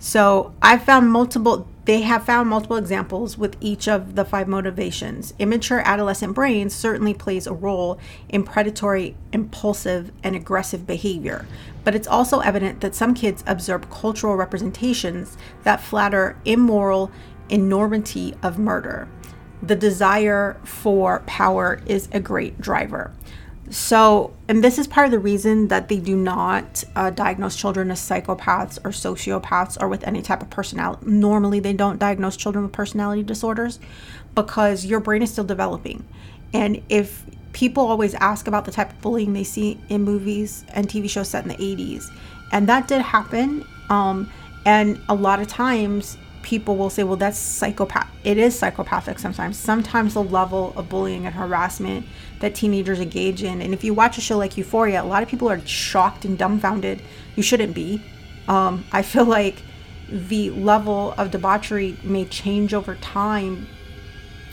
So 0.00 0.52
I 0.60 0.76
found 0.76 1.12
multiple 1.12 1.68
they 1.84 2.00
have 2.00 2.24
found 2.24 2.48
multiple 2.48 2.76
examples 2.76 3.36
with 3.36 3.56
each 3.60 3.86
of 3.86 4.14
the 4.14 4.24
five 4.24 4.48
motivations. 4.48 5.34
Immature 5.38 5.82
adolescent 5.84 6.34
brains 6.34 6.74
certainly 6.74 7.12
plays 7.12 7.46
a 7.46 7.52
role 7.52 7.98
in 8.28 8.42
predatory, 8.42 9.16
impulsive, 9.32 10.10
and 10.22 10.34
aggressive 10.34 10.86
behavior, 10.86 11.46
but 11.84 11.94
it's 11.94 12.08
also 12.08 12.40
evident 12.40 12.80
that 12.80 12.94
some 12.94 13.12
kids 13.12 13.44
absorb 13.46 13.90
cultural 13.90 14.36
representations 14.36 15.36
that 15.64 15.80
flatter 15.80 16.38
immoral 16.44 17.10
enormity 17.50 18.34
of 18.42 18.58
murder. 18.58 19.06
The 19.62 19.76
desire 19.76 20.58
for 20.64 21.20
power 21.26 21.80
is 21.86 22.08
a 22.12 22.20
great 22.20 22.60
driver. 22.60 23.12
So, 23.70 24.34
and 24.46 24.62
this 24.62 24.78
is 24.78 24.86
part 24.86 25.06
of 25.06 25.10
the 25.10 25.18
reason 25.18 25.68
that 25.68 25.88
they 25.88 25.98
do 25.98 26.16
not 26.16 26.84
uh, 26.94 27.10
diagnose 27.10 27.56
children 27.56 27.90
as 27.90 28.00
psychopaths 28.00 28.78
or 28.84 28.90
sociopaths 28.90 29.80
or 29.80 29.88
with 29.88 30.06
any 30.06 30.20
type 30.20 30.42
of 30.42 30.50
personality. 30.50 31.06
Normally, 31.06 31.60
they 31.60 31.72
don't 31.72 31.98
diagnose 31.98 32.36
children 32.36 32.64
with 32.64 32.72
personality 32.72 33.22
disorders 33.22 33.80
because 34.34 34.84
your 34.84 35.00
brain 35.00 35.22
is 35.22 35.32
still 35.32 35.44
developing. 35.44 36.04
And 36.52 36.82
if 36.88 37.24
people 37.52 37.86
always 37.86 38.14
ask 38.14 38.46
about 38.46 38.66
the 38.66 38.72
type 38.72 38.90
of 38.90 39.00
bullying 39.00 39.32
they 39.32 39.44
see 39.44 39.80
in 39.88 40.02
movies 40.02 40.64
and 40.74 40.88
TV 40.88 41.08
shows 41.08 41.28
set 41.28 41.44
in 41.44 41.48
the 41.48 41.56
80s, 41.56 42.04
and 42.52 42.68
that 42.68 42.86
did 42.86 43.00
happen. 43.00 43.64
Um, 43.88 44.30
and 44.66 45.00
a 45.08 45.14
lot 45.14 45.40
of 45.40 45.48
times, 45.48 46.16
people 46.44 46.76
will 46.76 46.90
say, 46.90 47.02
well, 47.02 47.16
that's 47.16 47.38
psychopath. 47.38 48.08
It 48.22 48.36
is 48.36 48.56
psychopathic 48.56 49.18
sometimes. 49.18 49.56
Sometimes 49.56 50.14
the 50.14 50.22
level 50.22 50.74
of 50.76 50.88
bullying 50.88 51.24
and 51.26 51.34
harassment 51.34 52.06
that 52.40 52.54
teenagers 52.54 53.00
engage 53.00 53.42
in. 53.42 53.62
And 53.62 53.72
if 53.72 53.82
you 53.82 53.94
watch 53.94 54.18
a 54.18 54.20
show 54.20 54.36
like 54.36 54.56
Euphoria, 54.56 55.02
a 55.02 55.04
lot 55.04 55.22
of 55.22 55.28
people 55.28 55.50
are 55.50 55.58
shocked 55.66 56.24
and 56.24 56.38
dumbfounded. 56.38 57.02
You 57.34 57.42
shouldn't 57.42 57.74
be. 57.74 58.02
Um, 58.46 58.84
I 58.92 59.02
feel 59.02 59.24
like 59.24 59.62
the 60.08 60.50
level 60.50 61.14
of 61.16 61.30
debauchery 61.30 61.96
may 62.04 62.26
change 62.26 62.74
over 62.74 62.94
time, 62.96 63.66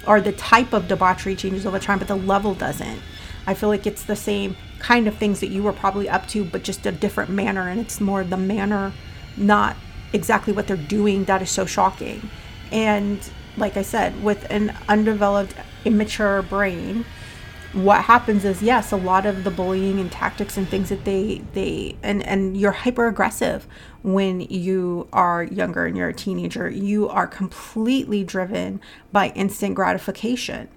or 0.07 0.21
the 0.21 0.31
type 0.31 0.71
of 0.71 0.87
debauchery 0.87 1.35
changes 1.35 1.65
over 1.65 1.77
time, 1.77 1.99
but 1.99 2.07
the 2.07 2.15
level 2.15 2.55
doesn't. 2.55 3.01
I 3.45 3.53
feel 3.53 3.69
like 3.69 3.85
it's 3.85 4.03
the 4.03 4.15
same 4.15 4.55
kind 4.79 5.07
of 5.07 5.15
things 5.17 5.41
that 5.41 5.49
you 5.49 5.61
were 5.61 5.73
probably 5.73 6.07
up 6.07 6.25
to, 6.29 6.45
but 6.45 6.63
just 6.63 6.85
a 6.85 6.91
different 6.91 7.29
manner. 7.29 7.67
And 7.67 7.81
it's 7.81 7.99
more 7.99 8.23
the 8.23 8.37
manner, 8.37 8.93
not 9.35 9.75
exactly 10.13 10.53
what 10.53 10.67
they're 10.67 10.77
doing, 10.77 11.25
that 11.25 11.41
is 11.41 11.49
so 11.49 11.65
shocking. 11.65 12.29
And 12.71 13.19
like 13.57 13.77
I 13.77 13.81
said, 13.81 14.23
with 14.23 14.49
an 14.49 14.75
undeveloped, 14.87 15.53
immature 15.85 16.41
brain, 16.41 17.05
what 17.73 18.03
happens 18.03 18.43
is 18.43 18.61
yes 18.61 18.91
a 18.91 18.97
lot 18.97 19.25
of 19.25 19.45
the 19.45 19.51
bullying 19.51 19.97
and 19.99 20.11
tactics 20.11 20.57
and 20.57 20.67
things 20.67 20.89
that 20.89 21.05
they 21.05 21.41
they 21.53 21.95
and 22.03 22.21
and 22.23 22.57
you're 22.57 22.71
hyper 22.71 23.07
aggressive 23.07 23.65
when 24.03 24.41
you 24.41 25.07
are 25.13 25.43
younger 25.43 25.85
and 25.85 25.95
you're 25.95 26.09
a 26.09 26.13
teenager 26.13 26.69
you 26.69 27.07
are 27.07 27.25
completely 27.25 28.25
driven 28.25 28.81
by 29.13 29.29
instant 29.29 29.73
gratification 29.73 30.67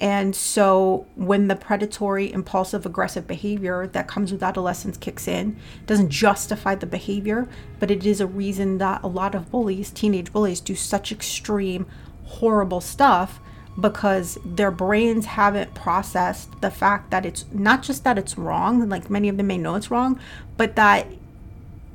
and 0.00 0.34
so 0.34 1.06
when 1.14 1.48
the 1.48 1.56
predatory 1.56 2.32
impulsive 2.32 2.86
aggressive 2.86 3.26
behavior 3.26 3.86
that 3.86 4.08
comes 4.08 4.32
with 4.32 4.42
adolescence 4.42 4.96
kicks 4.96 5.28
in 5.28 5.56
doesn't 5.86 6.10
justify 6.10 6.74
the 6.74 6.86
behavior 6.86 7.48
but 7.78 7.90
it 7.90 8.04
is 8.06 8.20
a 8.20 8.26
reason 8.26 8.78
that 8.78 9.02
a 9.02 9.06
lot 9.06 9.34
of 9.34 9.50
bullies 9.50 9.90
teenage 9.90 10.32
bullies 10.32 10.60
do 10.60 10.74
such 10.74 11.12
extreme 11.12 11.86
horrible 12.24 12.80
stuff 12.80 13.40
because 13.78 14.38
their 14.44 14.70
brains 14.70 15.26
haven't 15.26 15.74
processed 15.74 16.60
the 16.60 16.70
fact 16.70 17.10
that 17.10 17.24
it's 17.24 17.44
not 17.52 17.82
just 17.82 18.04
that 18.04 18.18
it's 18.18 18.36
wrong, 18.36 18.88
like 18.88 19.08
many 19.10 19.28
of 19.28 19.36
them 19.36 19.46
may 19.46 19.58
know 19.58 19.74
it's 19.74 19.90
wrong, 19.90 20.18
but 20.56 20.76
that 20.76 21.06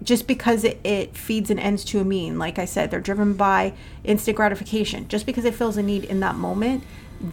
just 0.04 0.28
because 0.28 0.64
it, 0.64 0.80
it 0.84 1.16
feeds 1.18 1.50
and 1.50 1.60
ends 1.60 1.84
to 1.86 2.00
a 2.00 2.04
mean, 2.04 2.38
like 2.38 2.60
I 2.60 2.66
said, 2.66 2.92
they're 2.92 3.02
driven 3.02 3.34
by 3.34 3.74
instant 4.04 4.38
gratification. 4.38 5.08
Just 5.08 5.26
because 5.26 5.46
it 5.46 5.56
fills 5.56 5.78
a 5.78 5.84
need 5.84 6.04
in 6.04 6.20
that 6.20 6.36
moment 6.36 6.84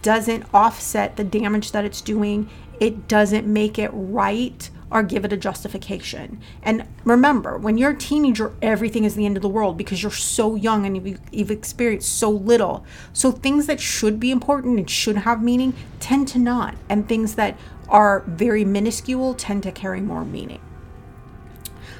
doesn't 0.01 0.45
offset 0.53 1.15
the 1.15 1.23
damage 1.23 1.71
that 1.71 1.85
it's 1.85 2.01
doing, 2.01 2.49
it 2.79 3.07
doesn't 3.07 3.45
make 3.45 3.77
it 3.77 3.91
right 3.93 4.69
or 4.93 5.01
give 5.01 5.25
it 5.25 5.33
a 5.33 5.37
justification. 5.37 6.39
And 6.61 6.85
remember, 7.03 7.57
when 7.57 7.79
you're 7.79 7.91
a 7.91 7.97
teenager, 7.97 8.53
everything 8.61 9.05
is 9.05 9.15
the 9.15 9.25
end 9.25 9.35
of 9.35 9.41
the 9.41 9.49
world 9.49 9.75
because 9.75 10.03
you're 10.03 10.11
so 10.11 10.55
young 10.55 10.85
and 10.85 10.95
you've, 10.95 11.19
you've 11.31 11.51
experienced 11.51 12.15
so 12.15 12.29
little. 12.29 12.85
So 13.11 13.31
things 13.31 13.65
that 13.65 13.79
should 13.79 14.19
be 14.19 14.29
important 14.29 14.77
and 14.77 14.89
should 14.89 15.17
have 15.17 15.41
meaning 15.41 15.73
tend 15.99 16.27
to 16.29 16.39
not. 16.39 16.75
And 16.89 17.09
things 17.09 17.35
that 17.35 17.57
are 17.89 18.23
very 18.27 18.63
minuscule 18.63 19.33
tend 19.33 19.63
to 19.63 19.71
carry 19.71 19.99
more 19.99 20.23
meaning. 20.23 20.61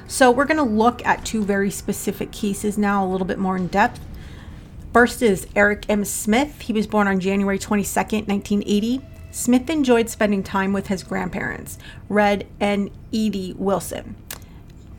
So 0.06 0.30
we're 0.30 0.44
going 0.44 0.58
to 0.58 0.62
look 0.62 1.04
at 1.04 1.24
two 1.24 1.44
very 1.44 1.70
specific 1.70 2.30
cases 2.30 2.78
now, 2.78 3.04
a 3.04 3.08
little 3.08 3.26
bit 3.26 3.38
more 3.38 3.56
in 3.56 3.66
depth. 3.66 4.00
First 4.94 5.22
is 5.22 5.48
Eric 5.56 5.86
M. 5.88 6.04
Smith. 6.04 6.60
He 6.60 6.72
was 6.72 6.86
born 6.86 7.08
on 7.08 7.18
January 7.18 7.58
22, 7.58 7.90
1980. 7.90 9.00
Smith 9.32 9.68
enjoyed 9.68 10.08
spending 10.08 10.44
time 10.44 10.72
with 10.72 10.86
his 10.86 11.02
grandparents, 11.02 11.78
Red 12.08 12.46
and 12.60 12.92
Edie 13.12 13.56
Wilson, 13.58 14.14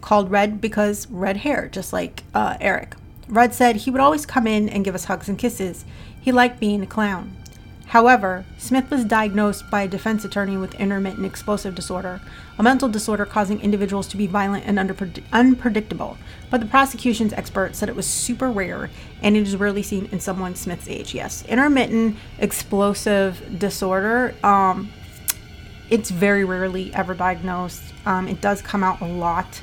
called 0.02 0.30
Red 0.30 0.60
because 0.60 1.08
red 1.08 1.38
hair, 1.38 1.70
just 1.70 1.94
like 1.94 2.24
uh, 2.34 2.58
Eric. 2.60 2.96
Red 3.30 3.54
said 3.54 3.78
he 3.78 3.90
would 3.90 4.02
always 4.02 4.26
come 4.26 4.48
in 4.48 4.68
and 4.68 4.84
give 4.84 4.96
us 4.96 5.06
hugs 5.06 5.30
and 5.30 5.38
kisses. 5.40 5.86
He 6.20 6.34
liked 6.34 6.60
being 6.60 6.82
a 6.84 6.88
clown. 6.88 7.34
However, 7.86 8.44
Smith 8.58 8.92
was 8.92 9.06
diagnosed 9.06 9.72
by 9.72 9.84
a 9.84 9.88
defense 9.88 10.26
attorney 10.26 10.58
with 10.58 10.76
intermittent 10.76 11.26
explosive 11.26 11.74
disorder, 11.74 12.20
a 12.58 12.64
mental 12.64 12.88
disorder 12.88 13.26
causing 13.26 13.60
individuals 13.62 14.08
to 14.08 14.18
be 14.18 14.28
violent 14.28 14.66
and 14.66 14.80
unpredictable. 15.34 16.18
But 16.50 16.62
the 16.62 16.68
prosecution's 16.68 17.34
expert 17.34 17.76
said 17.76 17.90
it 17.90 17.96
was 17.96 18.08
super 18.08 18.50
rare 18.50 18.90
and 19.22 19.36
it 19.36 19.42
is 19.42 19.56
rarely 19.56 19.84
seen 19.84 20.08
in 20.12 20.20
someone 20.20 20.56
Smith's 20.56 20.88
age. 20.88 21.14
Yes, 21.14 21.44
intermittent 21.48 22.18
explosive 22.40 23.60
disorder. 23.60 24.34
Um, 24.44 24.92
it's 25.90 26.10
very 26.10 26.46
rarely 26.46 26.94
ever 26.94 27.14
diagnosed. 27.14 27.84
Um, 28.06 28.28
it 28.28 28.42
does 28.42 28.62
come 28.62 28.84
out 28.84 29.02
a 29.02 29.06
lot 29.06 29.62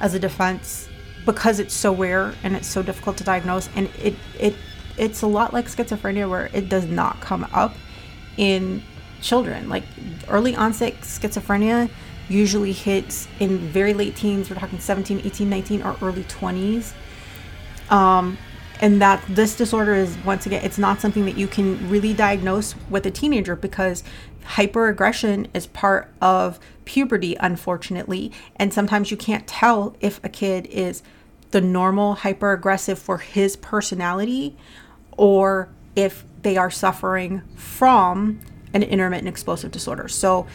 as 0.00 0.14
a 0.14 0.18
defense 0.18 0.88
because 1.24 1.58
it's 1.58 1.74
so 1.74 1.94
rare 1.94 2.34
and 2.42 2.54
it's 2.54 2.68
so 2.68 2.82
difficult 2.82 3.16
to 3.18 3.24
diagnose, 3.24 3.68
and 3.74 3.88
it 4.02 4.14
it 4.38 4.54
it's 4.96 5.22
a 5.22 5.26
lot 5.26 5.52
like 5.52 5.66
schizophrenia 5.66 6.28
where 6.28 6.50
it 6.52 6.68
does 6.68 6.86
not 6.86 7.20
come 7.20 7.46
up 7.52 7.74
in 8.36 8.82
children. 9.20 9.68
Like 9.68 9.84
early 10.28 10.54
onset 10.54 11.00
schizophrenia 11.00 11.90
usually 12.28 12.72
hits 12.72 13.28
in 13.40 13.58
very 13.58 13.94
late 13.94 14.16
teens. 14.16 14.50
We're 14.50 14.56
talking 14.56 14.78
17, 14.78 15.22
18, 15.24 15.48
19, 15.48 15.82
or 15.82 15.96
early 16.02 16.24
20s. 16.24 16.92
Um, 17.90 18.36
and 18.80 19.02
that 19.02 19.22
this 19.28 19.56
disorder 19.56 19.94
is 19.94 20.16
once 20.18 20.46
again 20.46 20.64
it's 20.64 20.78
not 20.78 21.00
something 21.00 21.24
that 21.24 21.36
you 21.36 21.46
can 21.46 21.88
really 21.90 22.14
diagnose 22.14 22.74
with 22.88 23.04
a 23.06 23.10
teenager 23.10 23.56
because 23.56 24.04
hyperaggression 24.44 25.46
is 25.52 25.66
part 25.66 26.10
of 26.20 26.58
puberty 26.84 27.36
unfortunately 27.40 28.32
and 28.56 28.72
sometimes 28.72 29.10
you 29.10 29.16
can't 29.16 29.46
tell 29.46 29.96
if 30.00 30.22
a 30.24 30.28
kid 30.28 30.66
is 30.66 31.02
the 31.50 31.60
normal 31.60 32.16
hyperaggressive 32.16 32.98
for 32.98 33.18
his 33.18 33.56
personality 33.56 34.56
or 35.16 35.68
if 35.96 36.24
they 36.42 36.56
are 36.56 36.70
suffering 36.70 37.42
from 37.56 38.40
an 38.72 38.82
intermittent 38.82 39.28
explosive 39.28 39.70
disorder 39.70 40.08
so 40.08 40.46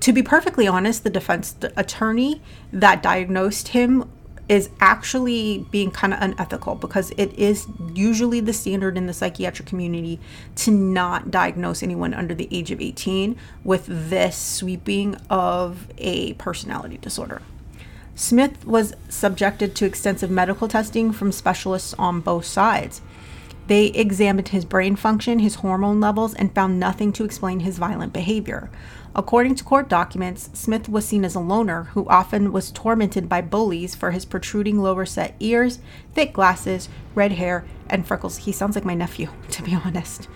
to 0.00 0.12
be 0.12 0.22
perfectly 0.22 0.66
honest, 0.66 1.04
the 1.04 1.10
defense 1.10 1.54
attorney 1.76 2.42
that 2.72 3.02
diagnosed 3.02 3.68
him 3.68 4.10
is 4.48 4.68
actually 4.80 5.64
being 5.70 5.92
kind 5.92 6.12
of 6.12 6.20
unethical 6.20 6.74
because 6.74 7.12
it 7.16 7.32
is 7.34 7.68
usually 7.94 8.40
the 8.40 8.52
standard 8.52 8.96
in 8.96 9.06
the 9.06 9.12
psychiatric 9.12 9.68
community 9.68 10.18
to 10.56 10.72
not 10.72 11.30
diagnose 11.30 11.84
anyone 11.84 12.12
under 12.12 12.34
the 12.34 12.48
age 12.50 12.72
of 12.72 12.80
18 12.80 13.36
with 13.62 13.86
this 13.86 14.36
sweeping 14.36 15.14
of 15.30 15.86
a 15.98 16.32
personality 16.32 16.98
disorder. 16.98 17.42
Smith 18.16 18.66
was 18.66 18.94
subjected 19.08 19.76
to 19.76 19.86
extensive 19.86 20.30
medical 20.30 20.66
testing 20.66 21.12
from 21.12 21.30
specialists 21.30 21.94
on 21.96 22.20
both 22.20 22.44
sides. 22.44 23.00
They 23.68 23.86
examined 23.86 24.48
his 24.48 24.64
brain 24.64 24.96
function, 24.96 25.38
his 25.38 25.54
hormone 25.56 26.00
levels, 26.00 26.34
and 26.34 26.52
found 26.52 26.80
nothing 26.80 27.12
to 27.12 27.24
explain 27.24 27.60
his 27.60 27.78
violent 27.78 28.12
behavior. 28.12 28.68
According 29.14 29.56
to 29.56 29.64
court 29.64 29.88
documents, 29.88 30.50
Smith 30.52 30.88
was 30.88 31.04
seen 31.04 31.24
as 31.24 31.34
a 31.34 31.40
loner 31.40 31.84
who 31.94 32.08
often 32.08 32.52
was 32.52 32.70
tormented 32.70 33.28
by 33.28 33.40
bullies 33.40 33.94
for 33.94 34.12
his 34.12 34.24
protruding 34.24 34.78
lower 34.78 35.04
set 35.04 35.34
ears, 35.40 35.80
thick 36.14 36.32
glasses, 36.32 36.88
red 37.14 37.32
hair, 37.32 37.64
and 37.88 38.06
freckles. 38.06 38.38
He 38.38 38.52
sounds 38.52 38.76
like 38.76 38.84
my 38.84 38.94
nephew, 38.94 39.28
to 39.50 39.62
be 39.62 39.74
honest. 39.74 40.28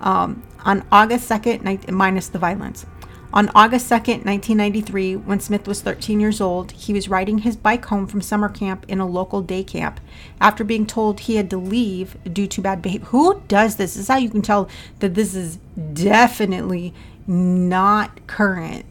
Um, 0.00 0.42
on 0.60 0.84
August 0.92 1.28
2nd, 1.28 1.90
minus 1.90 2.28
the 2.28 2.38
violence. 2.38 2.84
On 3.30 3.50
August 3.54 3.90
2nd, 3.90 4.24
1993, 4.24 5.16
when 5.16 5.38
Smith 5.38 5.68
was 5.68 5.82
13 5.82 6.18
years 6.18 6.40
old, 6.40 6.72
he 6.72 6.94
was 6.94 7.10
riding 7.10 7.38
his 7.38 7.56
bike 7.56 7.84
home 7.84 8.06
from 8.06 8.22
summer 8.22 8.48
camp 8.48 8.86
in 8.88 9.00
a 9.00 9.06
local 9.06 9.42
day 9.42 9.62
camp 9.62 10.00
after 10.40 10.64
being 10.64 10.86
told 10.86 11.20
he 11.20 11.36
had 11.36 11.50
to 11.50 11.58
leave 11.58 12.16
due 12.32 12.46
to 12.46 12.62
bad 12.62 12.80
behavior. 12.80 13.06
Who 13.08 13.42
does 13.46 13.76
this? 13.76 13.94
This 13.94 14.02
is 14.02 14.08
how 14.08 14.16
you 14.16 14.30
can 14.30 14.40
tell 14.40 14.68
that 15.00 15.14
this 15.14 15.34
is 15.34 15.58
definitely 15.92 16.94
not 17.28 18.26
current 18.26 18.84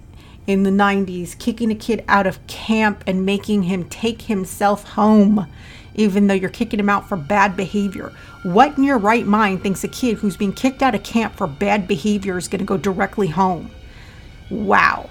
in 0.46 0.64
the 0.64 0.70
90s, 0.70 1.38
kicking 1.38 1.72
a 1.72 1.76
kid 1.76 2.06
out 2.08 2.26
of 2.26 2.46
camp 2.48 3.04
and 3.06 3.26
making 3.26 3.64
him 3.64 3.84
take 3.84 4.24
himself 4.24 4.84
home. 4.92 5.48
even 5.96 6.28
though 6.28 6.34
you're 6.36 6.50
kicking 6.50 6.80
him 6.80 6.90
out 6.90 7.10
for 7.10 7.18
bad 7.18 7.58
behavior. 7.58 8.14
What 8.44 8.78
in 8.78 8.84
your 8.84 9.00
right 9.00 9.26
mind 9.26 9.64
thinks 9.64 9.84
a 9.84 9.88
kid 9.88 10.18
who's 10.18 10.38
being 10.38 10.54
kicked 10.54 10.84
out 10.84 10.94
of 10.94 11.02
camp 11.02 11.36
for 11.36 11.48
bad 11.48 11.88
behavior 11.88 12.38
is 12.38 12.48
going 12.48 12.60
to 12.60 12.66
go 12.66 12.78
directly 12.78 13.30
home? 13.30 13.72
Wow. 14.52 15.10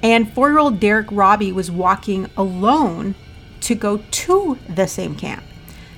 And 0.00 0.32
four 0.32 0.48
year 0.48 0.58
old 0.58 0.78
Derrick 0.78 1.08
Robie 1.10 1.50
was 1.50 1.72
walking 1.72 2.30
alone 2.36 3.16
to 3.62 3.74
go 3.74 3.96
to 3.96 4.58
the 4.68 4.86
same 4.86 5.16
camp. 5.16 5.42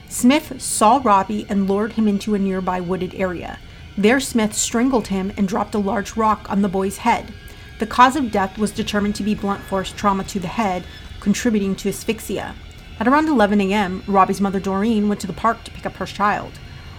Smith 0.09 0.61
saw 0.63 1.01
Robbie 1.05 1.45
and 1.49 1.69
lured 1.69 1.93
him 1.93 2.09
into 2.09 2.35
a 2.35 2.39
nearby 2.39 2.81
wooded 2.81 3.15
area. 3.15 3.59
There, 3.99 4.21
Smith 4.21 4.55
strangled 4.55 5.09
him 5.09 5.33
and 5.37 5.49
dropped 5.49 5.75
a 5.75 5.79
large 5.79 6.17
rock 6.17 6.51
on 6.51 6.63
the 6.63 6.69
boy's 6.69 6.99
head. 6.99 7.33
The 7.79 7.87
cause 7.87 8.17
of 8.17 8.31
death 8.31 8.59
was 8.59 8.71
determined 8.71 9.15
to 9.17 9.23
be 9.23 9.35
blunt 9.35 9.63
force 9.63 9.91
trauma 9.93 10.25
to 10.25 10.41
the 10.41 10.49
head, 10.49 10.85
contributing 11.21 11.75
to 11.77 11.89
asphyxia. 11.89 12.55
At 13.01 13.09
around 13.09 13.29
11 13.29 13.61
a.m., 13.61 14.03
Robie's 14.07 14.41
mother 14.41 14.61
Doreen 14.61 15.09
went 15.09 15.21
to 15.23 15.27
the 15.27 15.33
park 15.33 15.65
to 15.65 15.71
pick 15.71 15.87
up 15.87 15.97
her 15.97 16.07
child, 16.07 16.53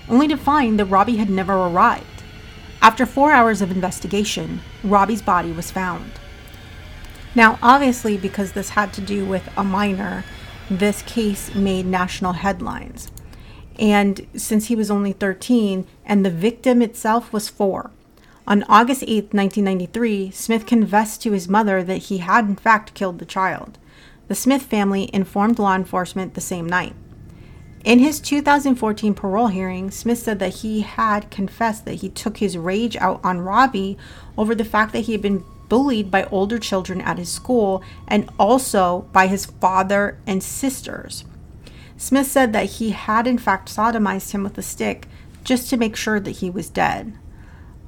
only 0.09 0.27
to 0.27 0.37
find 0.37 0.79
that 0.79 0.85
Robbie 0.85 1.17
had 1.17 1.29
never 1.29 1.53
arrived. 1.53 2.23
After 2.81 3.05
four 3.05 3.31
hours 3.31 3.61
of 3.61 3.71
investigation, 3.71 4.61
Robie's 4.83 5.21
body 5.21 5.51
was 5.51 5.71
found. 5.71 6.11
Now, 7.35 7.59
obviously, 7.61 8.17
because 8.17 8.53
this 8.53 8.69
had 8.69 8.93
to 8.93 9.01
do 9.01 9.25
with 9.25 9.47
a 9.55 9.63
minor, 9.63 10.23
this 10.69 11.01
case 11.03 11.53
made 11.53 11.85
national 11.85 12.33
headlines. 12.33 13.11
And 13.79 14.25
since 14.35 14.67
he 14.67 14.75
was 14.75 14.89
only 14.89 15.13
13 15.13 15.85
and 16.05 16.25
the 16.25 16.31
victim 16.31 16.81
itself 16.81 17.31
was 17.31 17.49
four, 17.49 17.91
on 18.47 18.63
August 18.69 19.03
8, 19.03 19.33
1993, 19.33 20.31
Smith 20.31 20.65
confessed 20.65 21.21
to 21.21 21.33
his 21.33 21.49
mother 21.49 21.83
that 21.83 22.03
he 22.03 22.19
had 22.19 22.45
in 22.45 22.55
fact 22.55 22.93
killed 22.93 23.19
the 23.19 23.25
child. 23.25 23.77
The 24.29 24.35
Smith 24.35 24.63
family 24.63 25.09
informed 25.13 25.59
law 25.59 25.75
enforcement 25.75 26.33
the 26.33 26.39
same 26.39 26.65
night. 26.65 26.95
In 27.83 27.99
his 27.99 28.21
2014 28.21 29.13
parole 29.13 29.47
hearing, 29.47 29.91
Smith 29.91 30.19
said 30.19 30.39
that 30.39 30.55
he 30.55 30.81
had 30.81 31.29
confessed 31.29 31.83
that 31.85 31.95
he 31.95 32.09
took 32.09 32.37
his 32.37 32.57
rage 32.57 32.95
out 32.97 33.19
on 33.21 33.41
Robie 33.41 33.97
over 34.37 34.55
the 34.55 34.65
fact 34.65 34.93
that 34.93 35.01
he 35.01 35.11
had 35.11 35.21
been 35.21 35.43
bullied 35.67 36.09
by 36.09 36.23
older 36.25 36.57
children 36.57 37.01
at 37.01 37.17
his 37.17 37.29
school 37.29 37.83
and 38.07 38.29
also 38.39 39.01
by 39.11 39.27
his 39.27 39.45
father 39.45 40.17
and 40.25 40.41
sisters. 40.41 41.25
Smith 41.97 42.27
said 42.27 42.53
that 42.53 42.65
he 42.65 42.91
had 42.91 43.27
in 43.27 43.37
fact 43.37 43.69
sodomized 43.69 44.31
him 44.31 44.43
with 44.43 44.57
a 44.57 44.61
stick 44.61 45.07
just 45.43 45.69
to 45.69 45.77
make 45.77 45.95
sure 45.95 46.19
that 46.19 46.37
he 46.37 46.49
was 46.49 46.69
dead. 46.69 47.13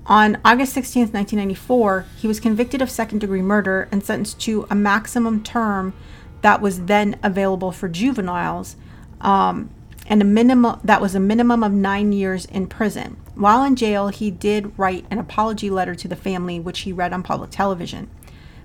On 0.05 0.39
August 0.43 0.73
16, 0.73 1.03
1994, 1.03 2.05
he 2.17 2.27
was 2.27 2.39
convicted 2.39 2.81
of 2.81 2.89
second 2.89 3.19
degree 3.19 3.43
murder 3.43 3.87
and 3.91 4.03
sentenced 4.03 4.39
to 4.41 4.65
a 4.69 4.75
maximum 4.75 5.43
term 5.43 5.93
that 6.41 6.61
was 6.61 6.85
then 6.85 7.19
available 7.21 7.71
for 7.71 7.87
juveniles 7.87 8.75
um, 9.21 9.69
and 10.07 10.21
a 10.21 10.25
minimum 10.25 10.79
that 10.83 11.01
was 11.01 11.13
a 11.13 11.19
minimum 11.19 11.63
of 11.63 11.71
nine 11.71 12.11
years 12.11 12.45
in 12.45 12.65
prison. 12.65 13.17
While 13.35 13.63
in 13.63 13.75
jail, 13.75 14.07
he 14.07 14.31
did 14.31 14.77
write 14.77 15.05
an 15.11 15.19
apology 15.19 15.69
letter 15.69 15.93
to 15.93 16.07
the 16.07 16.15
family, 16.15 16.59
which 16.59 16.79
he 16.79 16.91
read 16.91 17.13
on 17.13 17.21
public 17.21 17.51
television. 17.51 18.09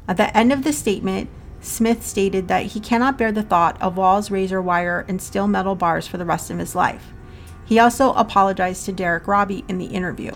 At 0.08 0.16
the 0.16 0.34
end 0.34 0.52
of 0.52 0.64
the 0.64 0.72
statement, 0.72 1.28
Smith 1.64 2.06
stated 2.06 2.46
that 2.48 2.66
he 2.66 2.78
cannot 2.78 3.16
bear 3.16 3.32
the 3.32 3.42
thought 3.42 3.80
of 3.80 3.96
walls, 3.96 4.30
razor 4.30 4.60
wire, 4.60 5.06
and 5.08 5.20
steel 5.20 5.46
metal 5.46 5.74
bars 5.74 6.06
for 6.06 6.18
the 6.18 6.24
rest 6.24 6.50
of 6.50 6.58
his 6.58 6.74
life. 6.74 7.06
He 7.64 7.78
also 7.78 8.12
apologized 8.12 8.84
to 8.84 8.92
Derrick 8.92 9.26
Robie 9.26 9.64
in 9.66 9.78
the 9.78 9.86
interview. 9.86 10.32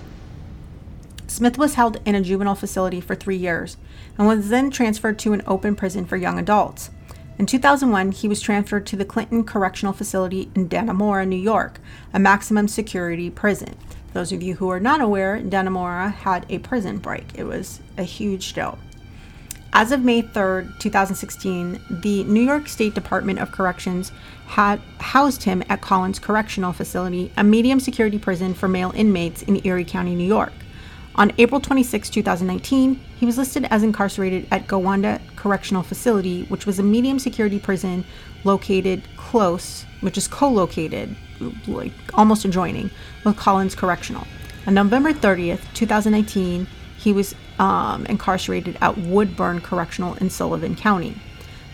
Smith 1.26 1.58
was 1.58 1.74
held 1.74 2.00
in 2.06 2.14
a 2.14 2.22
juvenile 2.22 2.54
facility 2.54 3.02
for 3.02 3.14
three 3.14 3.36
years 3.36 3.76
and 4.16 4.26
was 4.26 4.48
then 4.48 4.70
transferred 4.70 5.18
to 5.18 5.34
an 5.34 5.42
open 5.46 5.76
prison 5.76 6.06
for 6.06 6.16
young 6.16 6.38
adults. 6.38 6.90
In 7.38 7.44
2001, 7.44 8.12
he 8.12 8.26
was 8.26 8.40
transferred 8.40 8.86
to 8.86 8.96
the 8.96 9.04
Clinton 9.04 9.44
Correctional 9.44 9.92
Facility 9.92 10.50
in 10.54 10.66
Dannemora, 10.66 11.28
New 11.28 11.36
York, 11.36 11.78
a 12.14 12.18
maximum 12.18 12.68
security 12.68 13.28
prison. 13.28 13.76
For 14.08 14.14
those 14.14 14.32
of 14.32 14.42
you 14.42 14.54
who 14.54 14.70
are 14.70 14.80
not 14.80 15.02
aware, 15.02 15.38
Dannemora 15.38 16.10
had 16.12 16.46
a 16.48 16.58
prison 16.58 16.96
break. 16.96 17.38
It 17.38 17.44
was 17.44 17.80
a 17.98 18.02
huge 18.02 18.54
deal. 18.54 18.78
As 19.72 19.92
of 19.92 20.02
May 20.02 20.22
3, 20.22 20.66
2016, 20.78 21.80
the 21.90 22.24
New 22.24 22.40
York 22.40 22.68
State 22.68 22.94
Department 22.94 23.38
of 23.38 23.52
Corrections 23.52 24.12
had 24.46 24.80
housed 24.98 25.42
him 25.42 25.62
at 25.68 25.82
Collins 25.82 26.18
Correctional 26.18 26.72
Facility, 26.72 27.30
a 27.36 27.44
medium 27.44 27.78
security 27.78 28.18
prison 28.18 28.54
for 28.54 28.66
male 28.66 28.92
inmates 28.94 29.42
in 29.42 29.64
Erie 29.66 29.84
County, 29.84 30.14
New 30.14 30.26
York. 30.26 30.52
On 31.16 31.32
April 31.36 31.60
26, 31.60 32.10
2019, 32.10 32.94
he 33.18 33.26
was 33.26 33.36
listed 33.36 33.66
as 33.70 33.82
incarcerated 33.82 34.46
at 34.50 34.66
Gowanda 34.68 35.20
Correctional 35.36 35.82
Facility, 35.82 36.44
which 36.44 36.64
was 36.64 36.78
a 36.78 36.82
medium 36.82 37.18
security 37.18 37.58
prison 37.58 38.04
located 38.44 39.02
close, 39.16 39.84
which 40.00 40.16
is 40.16 40.28
co 40.28 40.48
located, 40.48 41.14
like 41.66 41.92
almost 42.14 42.44
adjoining, 42.44 42.90
with 43.24 43.36
Collins 43.36 43.74
Correctional. 43.74 44.26
On 44.66 44.74
November 44.74 45.12
30th, 45.12 45.60
2019, 45.74 46.66
he 46.96 47.12
was 47.12 47.34
um, 47.58 48.06
incarcerated 48.06 48.78
at 48.80 48.96
Woodbourne 48.98 49.60
Correctional 49.60 50.14
in 50.14 50.30
Sullivan 50.30 50.76
County. 50.76 51.14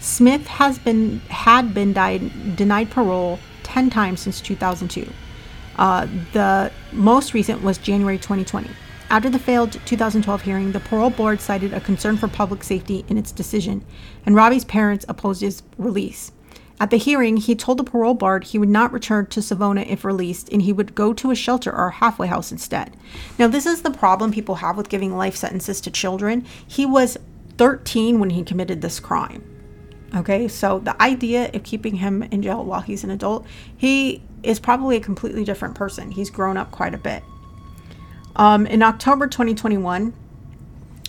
Smith 0.00 0.46
has 0.46 0.78
been 0.78 1.20
had 1.30 1.72
been 1.72 1.92
died, 1.92 2.56
denied 2.56 2.90
parole 2.90 3.38
10 3.62 3.90
times 3.90 4.20
since 4.20 4.40
2002. 4.40 5.10
Uh, 5.76 6.06
the 6.32 6.70
most 6.92 7.34
recent 7.34 7.62
was 7.62 7.78
January 7.78 8.18
2020. 8.18 8.68
After 9.10 9.30
the 9.30 9.38
failed 9.38 9.72
2012 9.86 10.42
hearing, 10.42 10.72
the 10.72 10.80
parole 10.80 11.10
board 11.10 11.40
cited 11.40 11.72
a 11.72 11.80
concern 11.80 12.16
for 12.16 12.28
public 12.28 12.64
safety 12.64 13.04
in 13.08 13.16
its 13.18 13.32
decision, 13.32 13.84
and 14.26 14.34
Robie's 14.34 14.64
parents 14.64 15.04
opposed 15.08 15.40
his 15.40 15.62
release. 15.78 16.32
At 16.84 16.90
the 16.90 16.98
hearing, 16.98 17.38
he 17.38 17.54
told 17.54 17.78
the 17.78 17.82
parole 17.82 18.12
board 18.12 18.44
he 18.44 18.58
would 18.58 18.68
not 18.68 18.92
return 18.92 19.24
to 19.28 19.40
Savona 19.40 19.86
if 19.88 20.04
released 20.04 20.50
and 20.52 20.60
he 20.60 20.70
would 20.70 20.94
go 20.94 21.14
to 21.14 21.30
a 21.30 21.34
shelter 21.34 21.72
or 21.72 21.86
a 21.86 21.92
halfway 21.92 22.26
house 22.26 22.52
instead. 22.52 22.94
Now, 23.38 23.46
this 23.46 23.64
is 23.64 23.80
the 23.80 23.90
problem 23.90 24.30
people 24.30 24.56
have 24.56 24.76
with 24.76 24.90
giving 24.90 25.16
life 25.16 25.34
sentences 25.34 25.80
to 25.80 25.90
children. 25.90 26.44
He 26.66 26.84
was 26.84 27.16
13 27.56 28.20
when 28.20 28.28
he 28.28 28.44
committed 28.44 28.82
this 28.82 29.00
crime. 29.00 29.42
Okay, 30.14 30.46
so 30.46 30.78
the 30.78 31.00
idea 31.00 31.50
of 31.54 31.62
keeping 31.62 31.94
him 31.94 32.22
in 32.24 32.42
jail 32.42 32.62
while 32.62 32.82
he's 32.82 33.02
an 33.02 33.08
adult, 33.08 33.46
he 33.74 34.22
is 34.42 34.60
probably 34.60 34.98
a 34.98 35.00
completely 35.00 35.42
different 35.42 35.76
person. 35.76 36.10
He's 36.10 36.28
grown 36.28 36.58
up 36.58 36.70
quite 36.70 36.92
a 36.92 36.98
bit. 36.98 37.22
Um, 38.36 38.66
in 38.66 38.82
October 38.82 39.26
2021, 39.26 40.12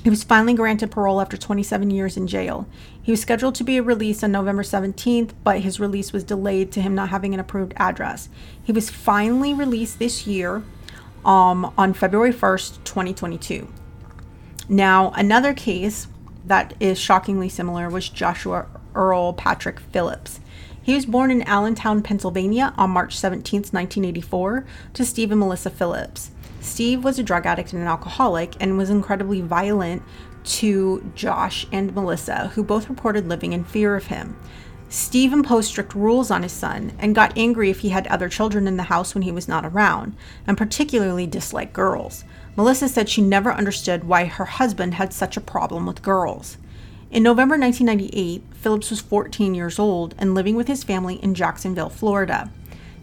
he 0.05 0.09
was 0.11 0.23
finally 0.23 0.53
granted 0.53 0.91
parole 0.91 1.19
after 1.19 1.35
27 1.35 1.89
years 1.89 2.15
in 2.15 2.27
jail. 2.27 2.67
He 3.01 3.11
was 3.11 3.21
scheduled 3.21 3.55
to 3.55 3.63
be 3.63 3.79
released 3.79 4.23
on 4.23 4.31
November 4.31 4.61
17th, 4.61 5.31
but 5.43 5.61
his 5.61 5.79
release 5.79 6.13
was 6.13 6.23
delayed 6.23 6.71
to 6.73 6.81
him 6.81 6.93
not 6.93 7.09
having 7.09 7.33
an 7.33 7.39
approved 7.39 7.73
address. 7.77 8.29
He 8.63 8.71
was 8.71 8.91
finally 8.91 9.51
released 9.51 9.97
this 9.97 10.27
year 10.27 10.61
um, 11.25 11.73
on 11.75 11.95
February 11.95 12.31
1st, 12.31 12.83
2022. 12.83 13.67
Now, 14.69 15.09
another 15.15 15.55
case 15.55 16.05
that 16.45 16.75
is 16.79 16.99
shockingly 16.99 17.49
similar 17.49 17.89
was 17.89 18.07
Joshua 18.07 18.67
Earl 18.93 19.33
Patrick 19.33 19.79
Phillips. 19.79 20.39
He 20.83 20.93
was 20.93 21.07
born 21.07 21.31
in 21.31 21.41
Allentown, 21.41 22.03
Pennsylvania 22.03 22.75
on 22.77 22.91
March 22.91 23.17
17, 23.17 23.61
1984, 23.61 24.67
to 24.93 25.03
Stephen 25.03 25.39
Melissa 25.39 25.71
Phillips. 25.71 26.29
Steve 26.65 27.03
was 27.03 27.19
a 27.19 27.23
drug 27.23 27.45
addict 27.45 27.73
and 27.73 27.81
an 27.81 27.87
alcoholic 27.87 28.55
and 28.59 28.77
was 28.77 28.89
incredibly 28.89 29.39
violent 29.39 30.01
to 30.43 31.11
Josh 31.15 31.65
and 31.71 31.93
Melissa, 31.93 32.47
who 32.55 32.63
both 32.63 32.89
reported 32.89 33.27
living 33.27 33.53
in 33.53 33.63
fear 33.63 33.95
of 33.95 34.07
him. 34.07 34.35
Steve 34.89 35.33
imposed 35.33 35.69
strict 35.69 35.93
rules 35.93 36.31
on 36.31 36.43
his 36.43 36.51
son 36.51 36.93
and 36.99 37.15
got 37.15 37.37
angry 37.37 37.69
if 37.69 37.79
he 37.79 37.89
had 37.89 38.07
other 38.07 38.29
children 38.29 38.67
in 38.67 38.77
the 38.77 38.83
house 38.83 39.13
when 39.13 39.23
he 39.23 39.31
was 39.31 39.47
not 39.47 39.65
around, 39.65 40.15
and 40.47 40.57
particularly 40.57 41.27
disliked 41.27 41.73
girls. 41.73 42.23
Melissa 42.55 42.87
said 42.87 43.09
she 43.09 43.21
never 43.21 43.51
understood 43.51 44.03
why 44.03 44.25
her 44.25 44.45
husband 44.45 44.95
had 44.95 45.13
such 45.13 45.37
a 45.37 45.41
problem 45.41 45.85
with 45.85 46.01
girls. 46.01 46.57
In 47.11 47.23
November 47.23 47.57
1998, 47.57 48.43
Phillips 48.53 48.89
was 48.89 49.01
14 49.01 49.53
years 49.53 49.79
old 49.79 50.15
and 50.17 50.33
living 50.33 50.55
with 50.55 50.67
his 50.67 50.83
family 50.83 51.15
in 51.15 51.35
Jacksonville, 51.35 51.89
Florida. 51.89 52.51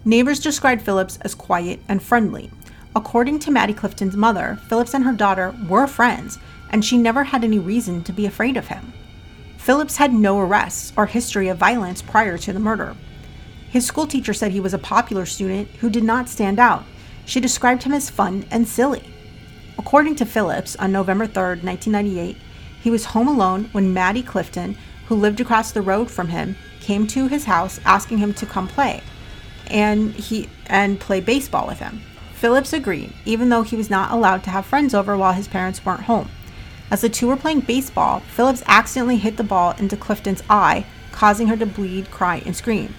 Neighbors 0.05 0.41
described 0.41 0.83
Phillips 0.83 1.19
as 1.21 1.35
quiet 1.35 1.81
and 1.89 2.03
friendly. 2.03 2.51
According 2.95 3.39
to 3.41 3.51
Maddie 3.51 3.73
Clifton's 3.73 4.17
mother, 4.17 4.59
Phillips 4.69 4.93
and 4.93 5.05
her 5.05 5.13
daughter 5.13 5.55
were 5.67 5.87
friends, 5.87 6.39
and 6.71 6.85
she 6.85 6.99
never 6.99 7.25
had 7.25 7.43
any 7.43 7.59
reason 7.59 8.03
to 8.05 8.13
be 8.13 8.27
afraid 8.27 8.57
of 8.57 8.69
him. 8.69 8.93
Phillips 9.57 9.97
had 9.97 10.13
no 10.13 10.39
arrests 10.39 10.93
or 10.97 11.07
history 11.07 11.49
of 11.49 11.57
violence 11.57 12.03
prior 12.03 12.37
to 12.37 12.53
the 12.53 12.59
murder. 12.59 12.97
His 13.71 13.87
school 13.87 14.07
teacher 14.07 14.35
said 14.35 14.53
he 14.53 14.61
was 14.61 14.75
a 14.75 14.79
popular 14.79 15.25
student 15.25 15.69
who 15.81 15.89
did 15.89 16.05
not 16.05 16.29
stand 16.29 16.59
out. 16.59 16.85
She 17.25 17.41
described 17.41 17.85
him 17.85 17.93
as 17.93 18.11
fun 18.11 18.45
and 18.51 18.69
silly. 18.69 19.05
According 19.79 20.17
to 20.17 20.27
Phillips, 20.27 20.77
on 20.77 20.93
November 20.93 21.27
3, 21.27 21.63
1998, 21.63 22.37
he 22.83 22.91
was 22.91 23.07
home 23.07 23.29
alone 23.29 23.71
when 23.73 23.95
Maddie 23.95 24.23
Clifton, 24.23 24.77
who 25.07 25.15
lived 25.15 25.41
across 25.41 25.73
the 25.73 25.81
road 25.81 26.11
from 26.11 26.29
him, 26.29 26.57
came 26.81 27.07
to 27.07 27.29
his 27.29 27.45
house 27.45 27.81
asking 27.87 28.19
him 28.19 28.35
to 28.35 28.45
come 28.45 28.69
play 28.69 29.03
and 29.69 30.13
he 30.13 30.49
and 30.67 31.01
play 31.01 31.21
baseball 31.21 31.67
with 31.67 31.79
him. 31.79 32.03
Phillips 32.43 32.73
agreed, 32.73 33.13
even 33.25 33.51
though 33.51 33.63
he 33.63 33.77
was 33.77 33.89
not 33.89 34.11
allowed 34.11 34.43
to 34.43 34.51
have 34.51 34.67
friends 34.67 34.95
over 34.95 35.17
while 35.17 35.33
his 35.33 35.47
parents 35.47 35.85
weren't 35.85 36.03
home. 36.03 36.29
As 36.91 37.03
the 37.03 37.09
two 37.09 37.29
were 37.29 37.37
playing 37.37 37.61
baseball, 37.61 38.19
Phillips 38.19 38.65
accidentally 38.67 39.19
hit 39.19 39.37
the 39.37 39.45
ball 39.45 39.77
into 39.79 39.97
Clifton's 39.97 40.43
eye, 40.51 40.85
causing 41.13 41.47
her 41.47 41.57
to 41.57 41.67
bleed, 41.67 42.11
cry, 42.11 42.43
and 42.45 42.57
scream. 42.57 42.97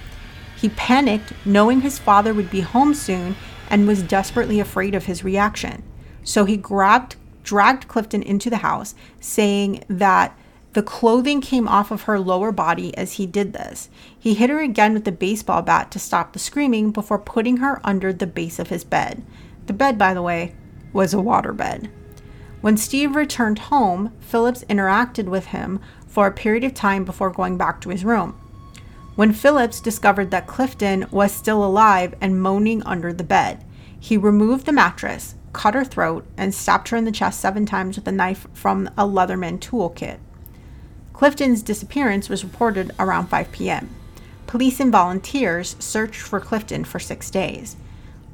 He 0.56 0.70
panicked, 0.70 1.34
knowing 1.44 1.82
his 1.82 2.00
father 2.00 2.34
would 2.34 2.50
be 2.50 2.62
home 2.62 2.94
soon, 2.94 3.36
and 3.70 3.86
was 3.86 4.02
desperately 4.02 4.62
afraid 4.62 4.96
of 4.96 5.08
his 5.08 5.26
reaction. 5.26 5.84
So 6.24 6.46
he 6.46 6.56
grabbed, 6.56 7.18
dragged 7.44 7.90
Clifton 7.90 8.24
into 8.24 8.50
the 8.50 8.64
house, 8.64 8.96
saying 9.20 9.84
that 9.90 10.40
the 10.74 10.84
clothing 10.84 11.40
came 11.40 11.68
off 11.68 11.92
of 11.92 12.04
her 12.04 12.20
lower 12.20 12.52
body 12.52 12.96
as 12.98 13.14
he 13.14 13.28
did 13.28 13.54
this. 13.54 13.90
He 14.18 14.34
hit 14.34 14.50
her 14.50 14.60
again 14.60 14.94
with 14.94 15.06
the 15.06 15.12
baseball 15.12 15.62
bat 15.62 15.92
to 15.92 16.00
stop 16.00 16.34
the 16.34 16.40
screaming 16.40 16.92
before 16.92 17.20
putting 17.20 17.58
her 17.58 17.80
under 17.84 18.12
the 18.12 18.28
base 18.28 18.58
of 18.58 18.70
his 18.70 18.84
bed. 18.84 19.24
The 19.68 19.74
bed, 19.74 19.98
by 19.98 20.14
the 20.14 20.22
way, 20.22 20.56
was 20.92 21.14
a 21.14 21.18
waterbed. 21.18 21.90
When 22.62 22.78
Steve 22.78 23.16
returned 23.16 23.60
home, 23.60 24.14
Phillips 24.20 24.64
interacted 24.66 25.26
with 25.26 25.48
him 25.48 25.80
for 26.08 26.28
a 26.28 26.32
period 26.32 26.64
of 26.64 26.74
time 26.74 27.04
before 27.04 27.30
going 27.30 27.58
back 27.58 27.82
to 27.82 27.90
his 27.90 28.06
room. 28.06 28.40
When 29.16 29.32
Phillips 29.32 29.80
discovered 29.80 30.32
that 30.32 30.48
Clifton 30.48 31.06
was 31.12 31.32
still 31.32 31.64
alive 31.64 32.16
and 32.20 32.42
moaning 32.42 32.82
under 32.84 33.14
the 33.14 33.24
bed, 33.24 33.64
he 34.00 34.18
removed 34.18 34.66
the 34.66 34.72
mattress, 34.72 35.36
cut 35.52 35.76
her 35.76 35.86
throat, 35.86 36.26
and 36.36 36.54
stabbed 36.54 36.90
her 36.90 36.98
in 36.98 37.06
the 37.06 37.12
chest 37.12 37.40
seven 37.40 37.66
times 37.66 37.96
with 37.96 38.08
a 38.08 38.12
knife 38.12 38.48
from 38.54 38.88
a 38.98 39.06
Leatherman 39.06 39.60
toolkit. 39.60 40.18
Clifton's 41.24 41.62
disappearance 41.62 42.28
was 42.28 42.44
reported 42.44 42.92
around 43.00 43.28
5 43.28 43.50
p.m. 43.54 43.90
Police 44.46 44.82
and 44.82 44.92
volunteers 44.92 45.78
searched 45.80 46.20
for 46.20 46.42
Clifton 46.42 46.84
for 46.84 47.00
six 47.00 47.32
days. 47.32 47.78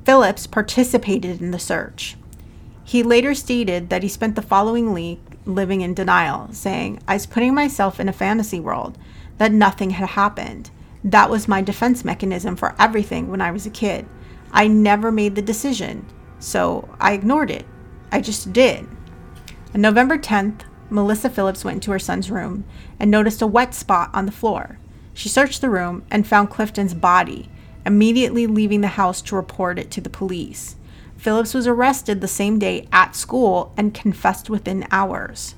Phillips 0.06 0.47
participated 0.47 1.39
in 1.39 1.52
the 1.52 1.60
search. 1.60 2.17
He 2.84 3.04
later 3.04 3.36
stated 3.36 3.91
that 3.91 4.02
he 4.02 4.10
spent 4.10 4.36
the 4.36 4.41
following 4.41 4.91
week 4.91 5.21
living 5.45 5.82
in 5.82 5.93
denial, 5.93 6.52
saying, 6.52 6.99
I 7.08 7.13
was 7.13 7.28
putting 7.28 7.54
myself 7.54 7.99
in 7.99 8.10
a 8.10 8.12
fantasy 8.12 8.60
world, 8.60 8.97
that 9.38 9.52
nothing 9.52 9.91
had 9.91 10.10
happened. 10.10 10.71
That 11.04 11.30
was 11.30 11.47
my 11.47 11.62
defense 11.62 12.04
mechanism 12.04 12.56
for 12.56 12.73
everything 12.80 13.30
when 13.30 13.39
I 13.39 13.52
was 13.52 13.67
a 13.67 13.69
kid. 13.69 14.08
I 14.52 14.67
never 14.67 15.12
made 15.12 15.36
the 15.36 15.43
decision, 15.43 16.08
so 16.39 16.89
I 16.99 17.13
ignored 17.13 17.52
it. 17.52 17.67
I 18.12 18.19
just 18.19 18.52
did. 18.52 18.88
On 19.75 19.82
November 19.82 20.17
10th, 20.17 20.62
Melissa 20.89 21.30
Phillips 21.30 21.63
went 21.63 21.75
into 21.75 21.91
her 21.91 21.99
son's 21.99 22.32
room 22.32 22.65
and 22.99 23.12
noticed 23.12 23.41
a 23.41 23.47
wet 23.47 23.73
spot 23.73 24.10
on 24.13 24.25
the 24.25 24.32
floor. 24.32 24.80
She 25.13 25.30
searched 25.30 25.62
the 25.62 25.69
room 25.69 26.04
and 26.10 26.25
found 26.25 26.49
Clifton's 26.49 26.93
body, 26.93 27.49
immediately 27.86 28.47
leaving 28.47 28.82
the 28.82 28.88
house 28.89 29.21
to 29.23 29.36
report 29.36 29.78
it 29.78 29.91
to 29.91 30.02
the 30.02 30.10
police. 30.10 30.75
Phillips 31.17 31.54
was 31.54 31.67
arrested 31.67 32.21
the 32.21 32.28
same 32.28 32.60
day 32.60 32.88
at 32.91 33.15
school 33.15 33.73
and 33.75 33.93
confessed 33.93 34.49
within 34.49 34.88
hours. 34.91 35.56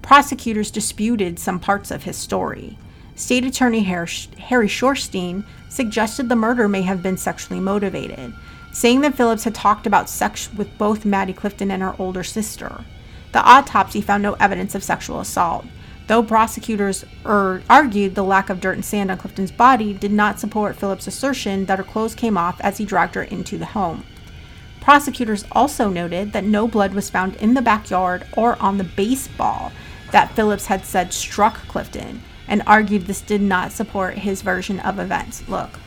Prosecutors 0.00 0.70
disputed 0.70 1.38
some 1.38 1.60
parts 1.60 1.90
of 1.90 2.04
his 2.04 2.16
story. 2.16 2.78
State 3.14 3.44
Attorney 3.44 3.82
Harry 3.82 4.68
Shorstein 4.68 5.44
suggested 5.68 6.28
the 6.28 6.36
murder 6.36 6.68
may 6.68 6.82
have 6.82 7.02
been 7.02 7.16
sexually 7.16 7.60
motivated, 7.60 8.32
saying 8.72 9.00
that 9.02 9.14
Phillips 9.14 9.44
had 9.44 9.54
talked 9.54 9.86
about 9.86 10.08
sex 10.08 10.52
with 10.54 10.78
both 10.78 11.04
Maddie 11.04 11.32
Clifton 11.32 11.70
and 11.70 11.82
her 11.82 11.96
older 11.98 12.22
sister. 12.22 12.84
The 13.36 13.44
autopsy 13.44 14.00
found 14.00 14.22
no 14.22 14.32
evidence 14.40 14.74
of 14.74 14.82
sexual 14.82 15.20
assault, 15.20 15.66
though 16.06 16.22
prosecutors 16.22 17.04
er- 17.26 17.62
argued 17.68 18.14
the 18.14 18.24
lack 18.24 18.48
of 18.48 18.62
dirt 18.62 18.76
and 18.76 18.82
sand 18.82 19.10
on 19.10 19.18
Clifton's 19.18 19.50
body 19.50 19.92
did 19.92 20.10
not 20.10 20.40
support 20.40 20.74
Phillips' 20.74 21.06
assertion 21.06 21.66
that 21.66 21.76
her 21.76 21.84
clothes 21.84 22.14
came 22.14 22.38
off 22.38 22.58
as 22.62 22.78
he 22.78 22.86
dragged 22.86 23.14
her 23.14 23.24
into 23.24 23.58
the 23.58 23.66
home. 23.66 24.04
Prosecutors 24.80 25.44
also 25.52 25.90
noted 25.90 26.32
that 26.32 26.44
no 26.44 26.66
blood 26.66 26.94
was 26.94 27.10
found 27.10 27.36
in 27.36 27.52
the 27.52 27.60
backyard 27.60 28.26
or 28.38 28.56
on 28.56 28.78
the 28.78 28.84
baseball 28.84 29.70
that 30.12 30.32
Phillips 30.32 30.64
had 30.68 30.86
said 30.86 31.12
struck 31.12 31.56
Clifton 31.68 32.22
and 32.48 32.62
argued 32.66 33.02
this 33.02 33.20
did 33.20 33.42
not 33.42 33.70
support 33.70 34.16
his 34.16 34.40
version 34.40 34.80
of 34.80 34.98
events. 34.98 35.46
Look, 35.46 35.78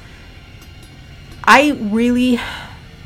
I 1.46 1.72
really 1.82 2.40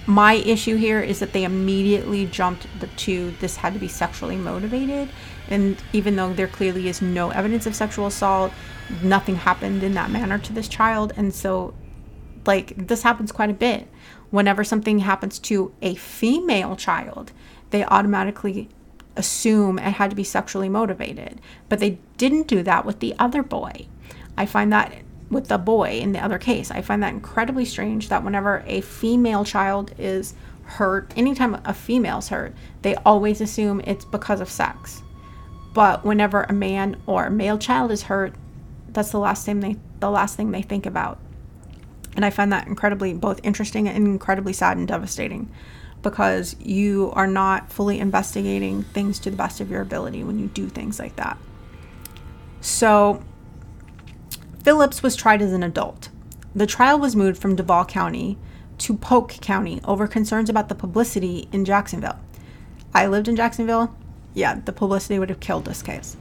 my 0.05 0.33
issue 0.33 0.75
here 0.75 1.01
is 1.01 1.19
that 1.19 1.31
they 1.31 1.43
immediately 1.43 2.25
jumped 2.25 2.67
to 2.97 3.31
this 3.39 3.55
had 3.57 3.73
to 3.73 3.79
be 3.79 3.87
sexually 3.87 4.35
motivated. 4.35 5.09
And 5.49 5.77
even 5.93 6.15
though 6.15 6.33
there 6.33 6.47
clearly 6.47 6.89
is 6.89 7.01
no 7.01 7.29
evidence 7.29 7.65
of 7.65 7.75
sexual 7.75 8.07
assault, 8.07 8.51
nothing 9.01 9.35
happened 9.35 9.83
in 9.83 9.93
that 9.93 10.11
manner 10.11 10.37
to 10.39 10.53
this 10.53 10.67
child. 10.67 11.13
And 11.15 11.33
so, 11.33 11.73
like, 12.45 12.87
this 12.87 13.03
happens 13.03 13.31
quite 13.31 13.49
a 13.49 13.53
bit. 13.53 13.87
Whenever 14.29 14.63
something 14.63 14.99
happens 14.99 15.39
to 15.39 15.73
a 15.81 15.95
female 15.95 16.75
child, 16.75 17.31
they 17.69 17.85
automatically 17.85 18.69
assume 19.15 19.77
it 19.77 19.93
had 19.93 20.09
to 20.09 20.15
be 20.15 20.23
sexually 20.23 20.69
motivated. 20.69 21.39
But 21.69 21.79
they 21.79 21.99
didn't 22.17 22.47
do 22.47 22.63
that 22.63 22.85
with 22.85 22.99
the 22.99 23.15
other 23.19 23.43
boy. 23.43 23.87
I 24.37 24.45
find 24.45 24.73
that 24.73 25.02
with 25.33 25.47
the 25.47 25.57
boy 25.57 25.99
in 25.99 26.13
the 26.13 26.23
other 26.23 26.37
case. 26.37 26.71
I 26.71 26.81
find 26.81 27.03
that 27.03 27.13
incredibly 27.13 27.65
strange 27.65 28.09
that 28.09 28.23
whenever 28.23 28.63
a 28.65 28.81
female 28.81 29.43
child 29.43 29.93
is 29.97 30.33
hurt, 30.63 31.11
anytime 31.15 31.59
a 31.65 31.73
female's 31.73 32.29
hurt, 32.29 32.53
they 32.81 32.95
always 32.97 33.41
assume 33.41 33.81
it's 33.85 34.05
because 34.05 34.39
of 34.39 34.49
sex. 34.49 35.01
But 35.73 36.05
whenever 36.05 36.43
a 36.43 36.53
man 36.53 36.97
or 37.05 37.25
a 37.25 37.31
male 37.31 37.57
child 37.57 37.91
is 37.91 38.03
hurt, 38.03 38.35
that's 38.89 39.11
the 39.11 39.19
last 39.19 39.45
thing 39.45 39.59
they 39.59 39.77
the 39.99 40.11
last 40.11 40.35
thing 40.35 40.51
they 40.51 40.61
think 40.61 40.85
about. 40.85 41.17
And 42.15 42.23
I 42.23 42.29
find 42.29 42.51
that 42.53 42.67
incredibly 42.67 43.13
both 43.13 43.39
interesting 43.43 43.87
and 43.87 44.05
incredibly 44.05 44.53
sad 44.53 44.77
and 44.77 44.87
devastating 44.87 45.51
because 46.03 46.55
you 46.59 47.11
are 47.15 47.25
not 47.25 47.71
fully 47.71 47.99
investigating 47.99 48.83
things 48.83 49.17
to 49.19 49.31
the 49.31 49.37
best 49.37 49.61
of 49.61 49.71
your 49.71 49.81
ability 49.81 50.23
when 50.23 50.37
you 50.37 50.47
do 50.47 50.67
things 50.67 50.99
like 50.99 51.15
that. 51.15 51.37
So 52.61 53.23
Phillips 54.63 55.03
was 55.03 55.17
tried 55.17 55.41
as 55.41 55.51
an 55.51 55.61
adult. 55.61 56.07
The 56.55 56.65
trial 56.65 56.97
was 56.97 57.17
moved 57.17 57.41
from 57.41 57.57
Duval 57.57 57.83
County 57.83 58.37
to 58.77 58.95
Polk 58.95 59.31
County 59.41 59.81
over 59.83 60.07
concerns 60.07 60.49
about 60.49 60.69
the 60.69 60.75
publicity 60.75 61.49
in 61.51 61.65
Jacksonville. 61.65 62.19
I 62.93 63.07
lived 63.07 63.27
in 63.27 63.35
Jacksonville. 63.35 63.93
Yeah, 64.33 64.61
the 64.63 64.71
publicity 64.71 65.19
would 65.19 65.29
have 65.29 65.41
killed 65.41 65.65
this 65.65 65.81
case. 65.81 66.15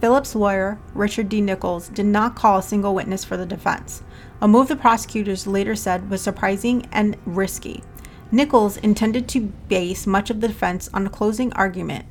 Phillips' 0.00 0.34
lawyer, 0.34 0.78
Richard 0.94 1.28
D. 1.28 1.42
Nichols, 1.42 1.88
did 1.90 2.06
not 2.06 2.34
call 2.34 2.58
a 2.58 2.62
single 2.62 2.94
witness 2.94 3.24
for 3.24 3.36
the 3.36 3.46
defense, 3.46 4.02
a 4.40 4.48
move 4.48 4.68
the 4.68 4.76
prosecutors 4.76 5.46
later 5.46 5.76
said 5.76 6.08
was 6.08 6.22
surprising 6.22 6.88
and 6.92 7.16
risky. 7.26 7.84
Nichols 8.30 8.78
intended 8.78 9.28
to 9.28 9.52
base 9.68 10.06
much 10.06 10.30
of 10.30 10.40
the 10.40 10.48
defense 10.48 10.88
on 10.94 11.06
a 11.06 11.10
closing 11.10 11.52
argument 11.52 12.06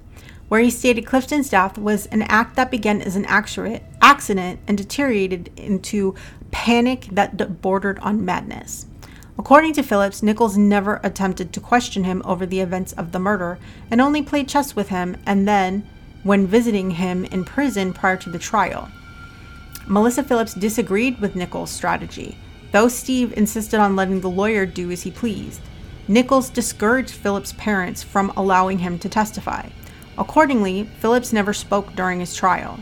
where 0.47 0.61
he 0.61 0.69
stated 0.69 1.05
Clifton's 1.05 1.49
death 1.49 1.77
was 1.77 2.05
an 2.07 2.21
act 2.23 2.55
that 2.57 2.69
began 2.69 3.01
as 3.01 3.15
an 3.15 3.25
accident 3.25 3.81
and 4.01 4.77
deteriorated 4.77 5.51
into 5.57 6.15
panic 6.51 7.07
that 7.11 7.61
bordered 7.61 7.99
on 7.99 8.25
madness. 8.25 8.85
According 9.37 9.73
to 9.73 9.83
Phillips, 9.83 10.21
Nichols 10.21 10.57
never 10.57 10.99
attempted 11.03 11.53
to 11.53 11.59
question 11.59 12.03
him 12.03 12.21
over 12.25 12.45
the 12.45 12.59
events 12.59 12.93
of 12.93 13.11
the 13.11 13.19
murder 13.19 13.57
and 13.89 14.01
only 14.01 14.21
played 14.21 14.47
chess 14.47 14.75
with 14.75 14.89
him 14.89 15.17
and 15.25 15.47
then 15.47 15.87
when 16.23 16.45
visiting 16.45 16.91
him 16.91 17.25
in 17.25 17.43
prison 17.43 17.93
prior 17.93 18.17
to 18.17 18.29
the 18.29 18.37
trial. 18.37 18.89
Melissa 19.87 20.23
Phillips 20.23 20.53
disagreed 20.53 21.19
with 21.19 21.35
Nichols' 21.35 21.71
strategy, 21.71 22.37
though 22.71 22.87
Steve 22.87 23.33
insisted 23.35 23.79
on 23.79 23.95
letting 23.95 24.21
the 24.21 24.29
lawyer 24.29 24.65
do 24.65 24.91
as 24.91 25.01
he 25.03 25.11
pleased. 25.11 25.61
Nichols 26.07 26.49
discouraged 26.49 27.11
Phillips' 27.11 27.53
parents 27.53 28.03
from 28.03 28.31
allowing 28.35 28.79
him 28.79 28.99
to 28.99 29.09
testify. 29.09 29.69
Accordingly, 30.17 30.83
Phillips 30.99 31.33
never 31.33 31.53
spoke 31.53 31.95
during 31.95 32.19
his 32.19 32.35
trial. 32.35 32.79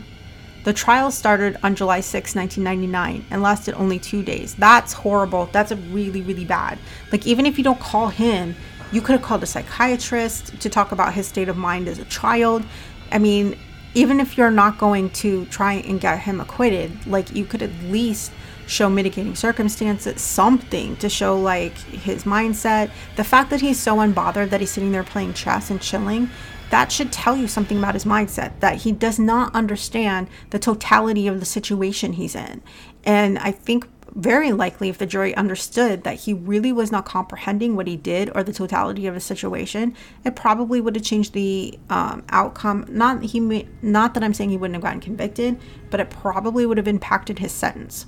The 0.62 0.72
trial 0.74 1.10
started 1.10 1.56
on 1.62 1.74
July 1.74 2.00
6, 2.00 2.34
1999, 2.34 3.24
and 3.30 3.42
lasted 3.42 3.74
only 3.74 3.98
two 3.98 4.22
days. 4.22 4.54
That's 4.54 4.92
horrible. 4.92 5.46
That's 5.52 5.72
really, 5.72 6.20
really 6.20 6.44
bad. 6.44 6.78
Like, 7.10 7.26
even 7.26 7.46
if 7.46 7.56
you 7.56 7.64
don't 7.64 7.80
call 7.80 8.08
him, 8.08 8.54
you 8.92 9.00
could 9.00 9.12
have 9.12 9.22
called 9.22 9.42
a 9.42 9.46
psychiatrist 9.46 10.60
to 10.60 10.68
talk 10.68 10.92
about 10.92 11.14
his 11.14 11.26
state 11.26 11.48
of 11.48 11.56
mind 11.56 11.88
as 11.88 11.98
a 11.98 12.04
child. 12.06 12.64
I 13.10 13.18
mean, 13.18 13.56
even 13.94 14.20
if 14.20 14.36
you're 14.36 14.50
not 14.50 14.78
going 14.78 15.10
to 15.10 15.46
try 15.46 15.74
and 15.74 16.00
get 16.00 16.20
him 16.20 16.40
acquitted, 16.40 17.06
like, 17.06 17.34
you 17.34 17.46
could 17.46 17.62
at 17.62 17.72
least 17.84 18.30
show 18.70 18.88
mitigating 18.88 19.34
circumstances, 19.34 20.20
something 20.20 20.96
to 20.96 21.08
show 21.08 21.38
like 21.38 21.76
his 21.76 22.24
mindset. 22.24 22.90
The 23.16 23.24
fact 23.24 23.50
that 23.50 23.60
he's 23.60 23.80
so 23.80 23.96
unbothered 23.96 24.50
that 24.50 24.60
he's 24.60 24.70
sitting 24.70 24.92
there 24.92 25.02
playing 25.02 25.34
chess 25.34 25.70
and 25.70 25.80
chilling 25.80 26.30
that 26.70 26.92
should 26.92 27.12
tell 27.12 27.36
you 27.36 27.48
something 27.48 27.78
about 27.78 27.94
his 27.94 28.04
mindset 28.04 28.58
that 28.60 28.76
he 28.76 28.92
does 28.92 29.18
not 29.18 29.54
understand 29.54 30.28
the 30.50 30.58
totality 30.58 31.26
of 31.26 31.40
the 31.40 31.46
situation 31.46 32.14
he's 32.14 32.34
in. 32.34 32.62
And 33.04 33.38
I 33.38 33.50
think 33.50 33.88
very 34.14 34.52
likely 34.52 34.88
if 34.88 34.98
the 34.98 35.06
jury 35.06 35.34
understood 35.34 36.02
that 36.04 36.14
he 36.20 36.32
really 36.32 36.72
was 36.72 36.90
not 36.90 37.04
comprehending 37.04 37.76
what 37.76 37.86
he 37.86 37.96
did 37.96 38.30
or 38.34 38.42
the 38.42 38.52
totality 38.52 39.06
of 39.06 39.14
the 39.14 39.20
situation, 39.20 39.94
it 40.24 40.34
probably 40.36 40.80
would 40.80 40.96
have 40.96 41.04
changed 41.04 41.32
the 41.32 41.78
um, 41.88 42.24
outcome. 42.30 42.86
Not 42.88 43.22
he, 43.22 43.68
not 43.82 44.14
that 44.14 44.24
I'm 44.24 44.34
saying 44.34 44.50
he 44.50 44.56
wouldn't 44.56 44.74
have 44.74 44.82
gotten 44.82 45.00
convicted, 45.00 45.60
but 45.90 46.00
it 46.00 46.10
probably 46.10 46.66
would 46.66 46.76
have 46.76 46.88
impacted 46.88 47.38
his 47.38 47.52
sentence. 47.52 48.06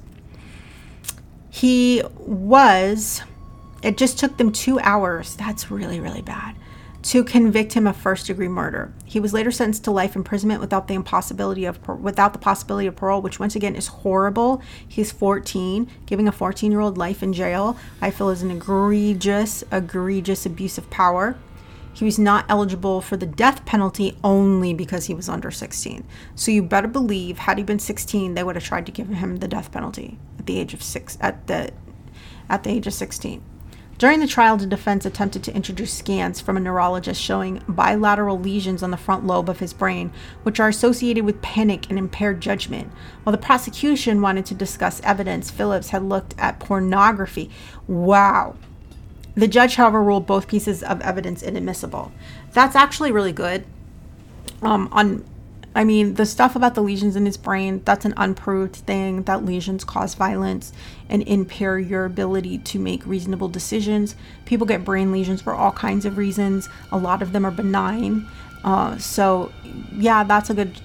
He 1.51 2.03
was. 2.17 3.23
It 3.83 3.97
just 3.97 4.19
took 4.19 4.37
them 4.37 4.53
two 4.53 4.79
hours. 4.81 5.35
That's 5.35 5.71
really 5.71 5.99
really 5.99 6.23
bad 6.23 6.57
to 7.03 7.25
convict 7.25 7.73
him 7.73 7.87
of 7.87 7.97
first 7.97 8.27
degree 8.27 8.49
murder. 8.49 8.93
He 9.05 9.19
was 9.19 9.33
later 9.33 9.51
sentenced 9.51 9.85
to 9.85 9.91
life 9.91 10.15
imprisonment 10.15 10.61
without 10.61 10.87
the 10.87 10.95
impossibility 10.95 11.65
of 11.65 11.87
without 12.01 12.33
the 12.33 12.39
possibility 12.39 12.87
of 12.87 12.97
parole, 12.97 13.21
which 13.21 13.41
once 13.41 13.57
again 13.57 13.75
is 13.75 13.89
horrible. 13.89 14.63
He's 14.87 15.11
14, 15.11 15.91
giving 16.07 16.29
a 16.29 16.33
14-year-old 16.33 16.97
life 16.97 17.23
in 17.23 17.33
jail. 17.33 17.77
I 18.01 18.11
feel 18.11 18.29
is 18.29 18.43
an 18.43 18.53
egregious, 18.53 19.65
egregious 19.73 20.47
abuse 20.47 20.79
of 20.79 20.89
power. 20.91 21.37
He 21.95 22.05
was 22.05 22.19
not 22.19 22.47
eligible 22.49 23.03
for 23.03 23.17
the 23.17 23.27
death 23.27 23.67
penalty 23.67 24.17
only 24.25 24.73
because 24.73 25.07
he 25.07 25.15
was 25.15 25.29
under 25.29 25.51
16. 25.51 26.05
So 26.35 26.51
you 26.51 26.63
better 26.63 26.89
believe, 26.89 27.39
had 27.39 27.59
he 27.59 27.65
been 27.65 27.79
16, 27.79 28.35
they 28.35 28.43
would 28.43 28.57
have 28.57 28.65
tried 28.65 28.87
to 28.87 28.93
give 28.93 29.09
him 29.09 29.39
the 29.39 29.49
death 29.49 29.71
penalty 29.73 30.19
at 30.39 30.47
the 30.47 30.59
age 30.59 30.73
of 30.73 30.83
six 30.83 31.19
at 31.21 31.47
the 31.49 31.71
at 32.49 32.65
the 32.65 32.71
age 32.71 32.87
of 32.87 32.95
16. 32.95 33.43
During 34.03 34.19
the 34.19 34.27
trial, 34.27 34.57
the 34.57 34.67
defense 34.67 35.07
attempted 35.07 35.45
to 35.45 35.55
introduce 35.55 35.95
scans 35.95 36.41
from 36.41 36.57
a 36.57 36.61
neurologist 36.61 37.23
showing 37.23 37.63
bilateral 37.69 38.37
lesions 38.37 38.83
on 38.83 38.91
the 38.91 38.97
front 38.97 39.29
lobe 39.29 39.49
of 39.49 39.61
his 39.61 39.73
brain, 39.73 40.11
which 40.43 40.59
are 40.59 40.69
associated 40.69 41.25
with 41.25 41.41
panic 41.41 41.89
and 41.89 41.97
impaired 41.97 42.41
judgment. 42.41 42.91
While 43.23 43.31
the 43.31 43.39
prosecution 43.39 44.21
wanted 44.21 44.45
to 44.47 44.55
discuss 44.55 45.01
evidence, 45.03 45.53
Phillips 45.53 45.91
had 45.91 46.03
looked 46.03 46.35
at 46.37 46.59
pornography. 46.59 47.49
Wow. 47.87 48.57
The 49.37 49.47
judge, 49.47 49.77
however, 49.77 50.03
ruled 50.03 50.27
both 50.27 50.49
pieces 50.49 50.83
of 50.83 51.01
evidence 51.03 51.41
inadmissible. 51.41 52.11
That's 52.55 52.75
actually 52.75 53.13
really 53.13 53.31
good. 53.31 53.65
Um, 54.63 54.89
on 54.91 55.25
I 55.75 55.85
mean, 55.85 56.15
the 56.15 56.27
stuff 56.27 56.55
about 56.55 56.75
the 56.75 56.83
lesions 56.83 57.17
in 57.17 57.25
his 57.25 57.37
brain, 57.37 57.83
that's 57.85 58.05
an 58.05 58.15
unproved 58.17 58.77
thing 58.77 59.23
that 59.23 59.45
lesions 59.45 59.85
cause 59.85 60.15
violence 60.15 60.73
and 61.09 61.23
impair 61.23 61.79
your 61.79 62.05
ability 62.05 62.59
to 62.59 62.79
make 62.79 63.07
reasonable 63.07 63.49
decisions. 63.49 64.15
People 64.45 64.67
get 64.67 64.85
brain 64.85 65.13
lesions 65.13 65.41
for 65.41 65.55
all 65.55 65.73
kinds 65.73 66.05
of 66.05 66.19
reasons. 66.19 66.69
A 66.91 66.99
lot 66.99 67.23
of 67.23 67.33
them 67.33 67.47
are 67.47 67.51
benign. 67.51 68.29
Uh, 68.65 68.99
so, 68.99 69.51
yeah, 69.93 70.25
that's 70.25 70.51
a 70.51 70.55
good 70.55 70.79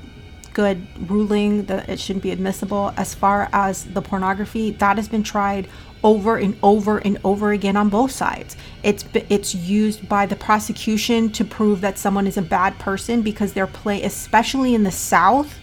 good 0.58 0.88
ruling 1.08 1.66
that 1.66 1.88
it 1.88 2.00
shouldn't 2.00 2.24
be 2.24 2.32
admissible. 2.32 2.92
As 2.98 3.14
far 3.14 3.48
as 3.54 3.86
the 3.86 4.02
pornography, 4.02 4.72
that 4.72 4.98
has 4.98 5.08
been 5.08 5.22
tried 5.22 5.68
over 6.04 6.36
and 6.38 6.58
over 6.64 6.98
and 6.98 7.20
over 7.24 7.52
again 7.52 7.78
on 7.78 7.90
both 7.90 8.10
sides. 8.10 8.58
It's 8.82 9.06
it's 9.14 9.54
used 9.54 10.10
by 10.10 10.26
the 10.26 10.36
prosecution 10.36 11.30
to 11.34 11.46
prove 11.46 11.82
that 11.82 12.00
someone 12.00 12.26
is 12.26 12.38
a 12.38 12.42
bad 12.42 12.80
person 12.80 13.22
because 13.22 13.54
their 13.54 13.68
play, 13.68 14.02
especially 14.02 14.74
in 14.74 14.84
the 14.84 14.92
South, 14.92 15.60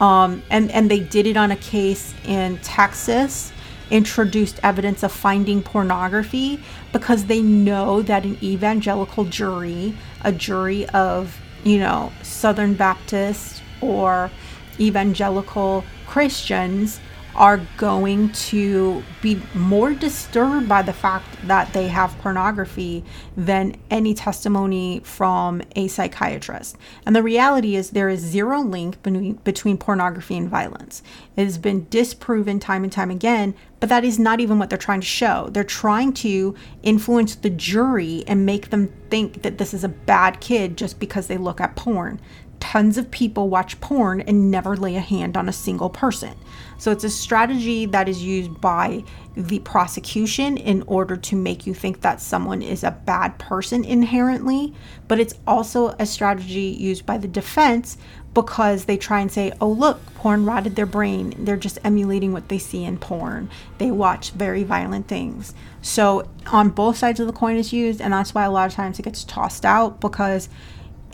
um, 0.00 0.44
and 0.48 0.70
and 0.70 0.88
they 0.88 1.00
did 1.00 1.26
it 1.26 1.36
on 1.36 1.50
a 1.50 1.56
case 1.56 2.14
in 2.24 2.58
Texas, 2.58 3.52
introduced 3.90 4.60
evidence 4.62 5.02
of 5.02 5.10
finding 5.10 5.60
pornography 5.60 6.62
because 6.92 7.24
they 7.24 7.42
know 7.42 8.00
that 8.02 8.24
an 8.24 8.38
evangelical 8.44 9.24
jury, 9.24 9.92
a 10.22 10.30
jury 10.30 10.88
of 10.90 11.36
you 11.64 11.80
know 11.80 12.12
Southern 12.22 12.74
Baptist 12.74 13.60
or 13.80 14.30
evangelical 14.78 15.84
Christians 16.06 17.00
are 17.34 17.58
going 17.76 18.30
to 18.32 19.02
be 19.22 19.40
more 19.54 19.94
disturbed 19.94 20.68
by 20.68 20.82
the 20.82 20.92
fact 20.92 21.26
that 21.46 21.72
they 21.72 21.88
have 21.88 22.16
pornography 22.18 23.04
than 23.36 23.76
any 23.90 24.12
testimony 24.14 25.00
from 25.04 25.62
a 25.76 25.88
psychiatrist. 25.88 26.76
And 27.06 27.14
the 27.14 27.22
reality 27.22 27.76
is, 27.76 27.90
there 27.90 28.08
is 28.08 28.20
zero 28.20 28.60
link 28.60 29.02
between, 29.02 29.34
between 29.34 29.78
pornography 29.78 30.36
and 30.36 30.48
violence. 30.48 31.02
It 31.36 31.44
has 31.44 31.56
been 31.56 31.86
disproven 31.88 32.58
time 32.58 32.82
and 32.82 32.92
time 32.92 33.10
again, 33.10 33.54
but 33.78 33.88
that 33.88 34.04
is 34.04 34.18
not 34.18 34.40
even 34.40 34.58
what 34.58 34.68
they're 34.68 34.78
trying 34.78 35.00
to 35.00 35.06
show. 35.06 35.48
They're 35.52 35.64
trying 35.64 36.12
to 36.14 36.54
influence 36.82 37.36
the 37.36 37.50
jury 37.50 38.24
and 38.26 38.44
make 38.44 38.70
them 38.70 38.92
think 39.08 39.42
that 39.42 39.58
this 39.58 39.72
is 39.72 39.84
a 39.84 39.88
bad 39.88 40.40
kid 40.40 40.76
just 40.76 40.98
because 40.98 41.28
they 41.28 41.38
look 41.38 41.60
at 41.60 41.76
porn 41.76 42.20
tons 42.60 42.98
of 42.98 43.10
people 43.10 43.48
watch 43.48 43.80
porn 43.80 44.20
and 44.20 44.50
never 44.50 44.76
lay 44.76 44.94
a 44.94 45.00
hand 45.00 45.36
on 45.36 45.48
a 45.48 45.52
single 45.52 45.90
person. 45.90 46.34
So 46.78 46.90
it's 46.90 47.04
a 47.04 47.10
strategy 47.10 47.86
that 47.86 48.08
is 48.08 48.22
used 48.22 48.60
by 48.60 49.04
the 49.34 49.58
prosecution 49.60 50.56
in 50.56 50.82
order 50.82 51.16
to 51.16 51.36
make 51.36 51.66
you 51.66 51.74
think 51.74 52.00
that 52.02 52.20
someone 52.20 52.62
is 52.62 52.84
a 52.84 52.90
bad 52.90 53.38
person 53.38 53.84
inherently, 53.84 54.74
but 55.08 55.20
it's 55.20 55.34
also 55.46 55.88
a 55.98 56.06
strategy 56.06 56.76
used 56.78 57.04
by 57.04 57.18
the 57.18 57.28
defense 57.28 57.98
because 58.32 58.84
they 58.84 58.96
try 58.96 59.20
and 59.20 59.30
say, 59.30 59.52
oh, 59.60 59.70
look, 59.70 60.00
porn 60.14 60.46
rotted 60.46 60.76
their 60.76 60.86
brain. 60.86 61.34
They're 61.38 61.56
just 61.56 61.78
emulating 61.84 62.32
what 62.32 62.48
they 62.48 62.58
see 62.58 62.84
in 62.84 62.98
porn. 62.98 63.50
They 63.78 63.90
watch 63.90 64.30
very 64.30 64.62
violent 64.62 65.08
things. 65.08 65.54
So, 65.82 66.28
on 66.46 66.70
both 66.70 66.96
sides 66.96 67.20
of 67.20 67.26
the 67.26 67.32
coin 67.32 67.56
is 67.56 67.72
used, 67.72 68.00
and 68.00 68.12
that's 68.12 68.34
why 68.34 68.44
a 68.44 68.50
lot 68.50 68.68
of 68.68 68.74
times 68.74 68.98
it 68.98 69.02
gets 69.02 69.24
tossed 69.24 69.64
out 69.64 70.00
because 70.00 70.48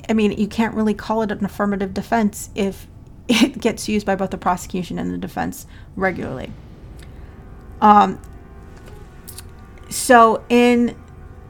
I 0.09 0.12
mean, 0.12 0.32
you 0.32 0.46
can't 0.46 0.74
really 0.74 0.94
call 0.94 1.22
it 1.22 1.32
an 1.32 1.44
affirmative 1.44 1.94
defense 1.94 2.50
if 2.54 2.87
it 3.28 3.61
gets 3.61 3.88
used 3.88 4.06
by 4.06 4.14
both 4.14 4.30
the 4.30 4.38
prosecution 4.38 4.98
and 4.98 5.12
the 5.12 5.18
defense 5.18 5.66
regularly. 5.96 6.52
Um, 7.80 8.20
so 9.88 10.44
in 10.48 10.96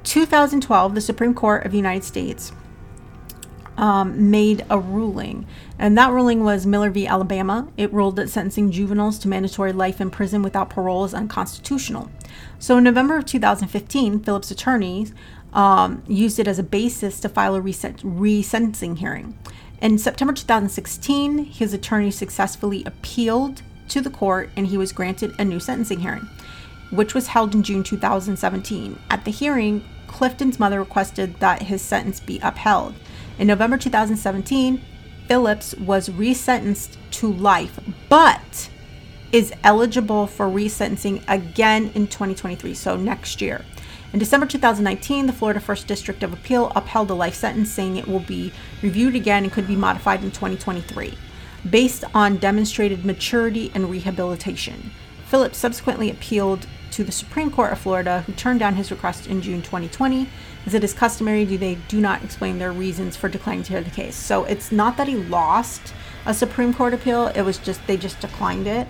2012, 0.04 0.94
the 0.94 1.00
Supreme 1.00 1.34
Court 1.34 1.64
of 1.64 1.72
the 1.72 1.76
United 1.76 2.04
States 2.04 2.52
um, 3.76 4.30
made 4.30 4.64
a 4.70 4.78
ruling, 4.78 5.46
and 5.78 5.96
that 5.98 6.10
ruling 6.10 6.42
was 6.42 6.64
Miller 6.64 6.90
v. 6.90 7.06
Alabama. 7.06 7.68
It 7.76 7.92
ruled 7.92 8.16
that 8.16 8.30
sentencing 8.30 8.70
juveniles 8.70 9.18
to 9.20 9.28
mandatory 9.28 9.72
life 9.72 10.00
in 10.00 10.10
prison 10.10 10.42
without 10.42 10.70
parole 10.70 11.04
is 11.04 11.12
unconstitutional. 11.12 12.10
So 12.58 12.78
in 12.78 12.84
November 12.84 13.18
of 13.18 13.26
2015, 13.26 14.20
Phillips' 14.20 14.50
attorneys 14.50 15.12
um, 15.56 16.02
used 16.06 16.38
it 16.38 16.46
as 16.46 16.58
a 16.58 16.62
basis 16.62 17.18
to 17.20 17.28
file 17.28 17.56
a 17.56 17.60
resentencing 17.60 18.98
hearing. 18.98 19.36
In 19.80 19.98
September 19.98 20.34
2016, 20.34 21.44
his 21.46 21.72
attorney 21.72 22.10
successfully 22.10 22.84
appealed 22.84 23.62
to 23.88 24.00
the 24.00 24.10
court 24.10 24.50
and 24.54 24.66
he 24.66 24.76
was 24.76 24.92
granted 24.92 25.34
a 25.38 25.44
new 25.44 25.58
sentencing 25.58 26.00
hearing, 26.00 26.28
which 26.90 27.14
was 27.14 27.28
held 27.28 27.54
in 27.54 27.62
June 27.62 27.82
2017. 27.82 28.98
At 29.10 29.24
the 29.24 29.30
hearing, 29.30 29.82
Clifton's 30.06 30.60
mother 30.60 30.78
requested 30.78 31.40
that 31.40 31.62
his 31.62 31.80
sentence 31.80 32.20
be 32.20 32.38
upheld. 32.42 32.94
In 33.38 33.46
November 33.46 33.78
2017, 33.78 34.82
Phillips 35.26 35.74
was 35.76 36.10
resentenced 36.10 36.96
to 37.12 37.32
life, 37.32 37.80
but 38.08 38.68
is 39.32 39.52
eligible 39.64 40.26
for 40.26 40.46
resentencing 40.46 41.22
again 41.28 41.90
in 41.94 42.06
2023, 42.06 42.74
so 42.74 42.96
next 42.96 43.40
year. 43.40 43.64
In 44.16 44.20
December 44.20 44.46
2019, 44.46 45.26
the 45.26 45.32
Florida 45.34 45.60
First 45.60 45.86
District 45.86 46.22
of 46.22 46.32
Appeal 46.32 46.72
upheld 46.74 47.08
the 47.08 47.14
life 47.14 47.34
sentence, 47.34 47.70
saying 47.70 47.98
it 47.98 48.08
will 48.08 48.20
be 48.20 48.50
reviewed 48.80 49.14
again 49.14 49.44
and 49.44 49.52
could 49.52 49.66
be 49.66 49.76
modified 49.76 50.24
in 50.24 50.30
2023 50.30 51.18
based 51.68 52.02
on 52.14 52.38
demonstrated 52.38 53.04
maturity 53.04 53.70
and 53.74 53.90
rehabilitation. 53.90 54.90
Phillips 55.26 55.58
subsequently 55.58 56.08
appealed 56.08 56.66
to 56.92 57.04
the 57.04 57.12
Supreme 57.12 57.50
Court 57.50 57.72
of 57.72 57.78
Florida, 57.78 58.22
who 58.22 58.32
turned 58.32 58.58
down 58.58 58.76
his 58.76 58.90
request 58.90 59.26
in 59.26 59.42
June 59.42 59.60
2020. 59.60 60.26
As 60.64 60.72
it 60.72 60.82
is 60.82 60.94
customary, 60.94 61.44
they 61.44 61.74
do 61.86 62.00
not 62.00 62.24
explain 62.24 62.58
their 62.58 62.72
reasons 62.72 63.18
for 63.18 63.28
declining 63.28 63.64
to 63.64 63.72
hear 63.74 63.82
the 63.82 63.90
case. 63.90 64.16
So 64.16 64.44
it's 64.44 64.72
not 64.72 64.96
that 64.96 65.08
he 65.08 65.16
lost 65.16 65.92
a 66.24 66.32
Supreme 66.32 66.72
Court 66.72 66.94
appeal, 66.94 67.26
it 67.26 67.42
was 67.42 67.58
just 67.58 67.86
they 67.86 67.98
just 67.98 68.18
declined 68.20 68.66
it. 68.66 68.88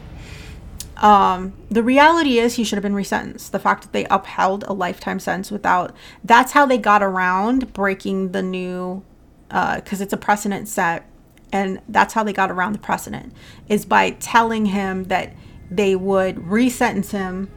Um, 0.96 1.52
the 1.70 1.82
reality 1.82 2.38
is 2.38 2.54
he 2.54 2.64
should 2.64 2.76
have 2.76 2.82
been 2.82 2.94
resentenced. 2.94 3.50
The 3.50 3.58
fact 3.58 3.82
that 3.82 3.92
they 3.92 4.06
upheld 4.06 4.64
a 4.66 4.72
lifetime 4.72 5.20
sentence 5.20 5.50
without 5.50 5.94
that's 6.24 6.52
how 6.52 6.64
they 6.64 6.78
got 6.78 7.02
around 7.02 7.72
breaking 7.72 8.32
the 8.32 8.42
new 8.42 9.04
because 9.48 10.00
uh, 10.00 10.04
it's 10.04 10.12
a 10.12 10.16
precedent 10.16 10.68
set 10.68 11.08
and 11.52 11.80
that's 11.88 12.14
how 12.14 12.24
they 12.24 12.32
got 12.32 12.50
around 12.50 12.72
the 12.72 12.78
precedent 12.78 13.32
is 13.68 13.84
by 13.84 14.10
telling 14.10 14.66
him 14.66 15.04
that 15.04 15.32
they 15.70 15.94
would 15.94 16.46
resentence 16.46 17.12
him 17.12 17.50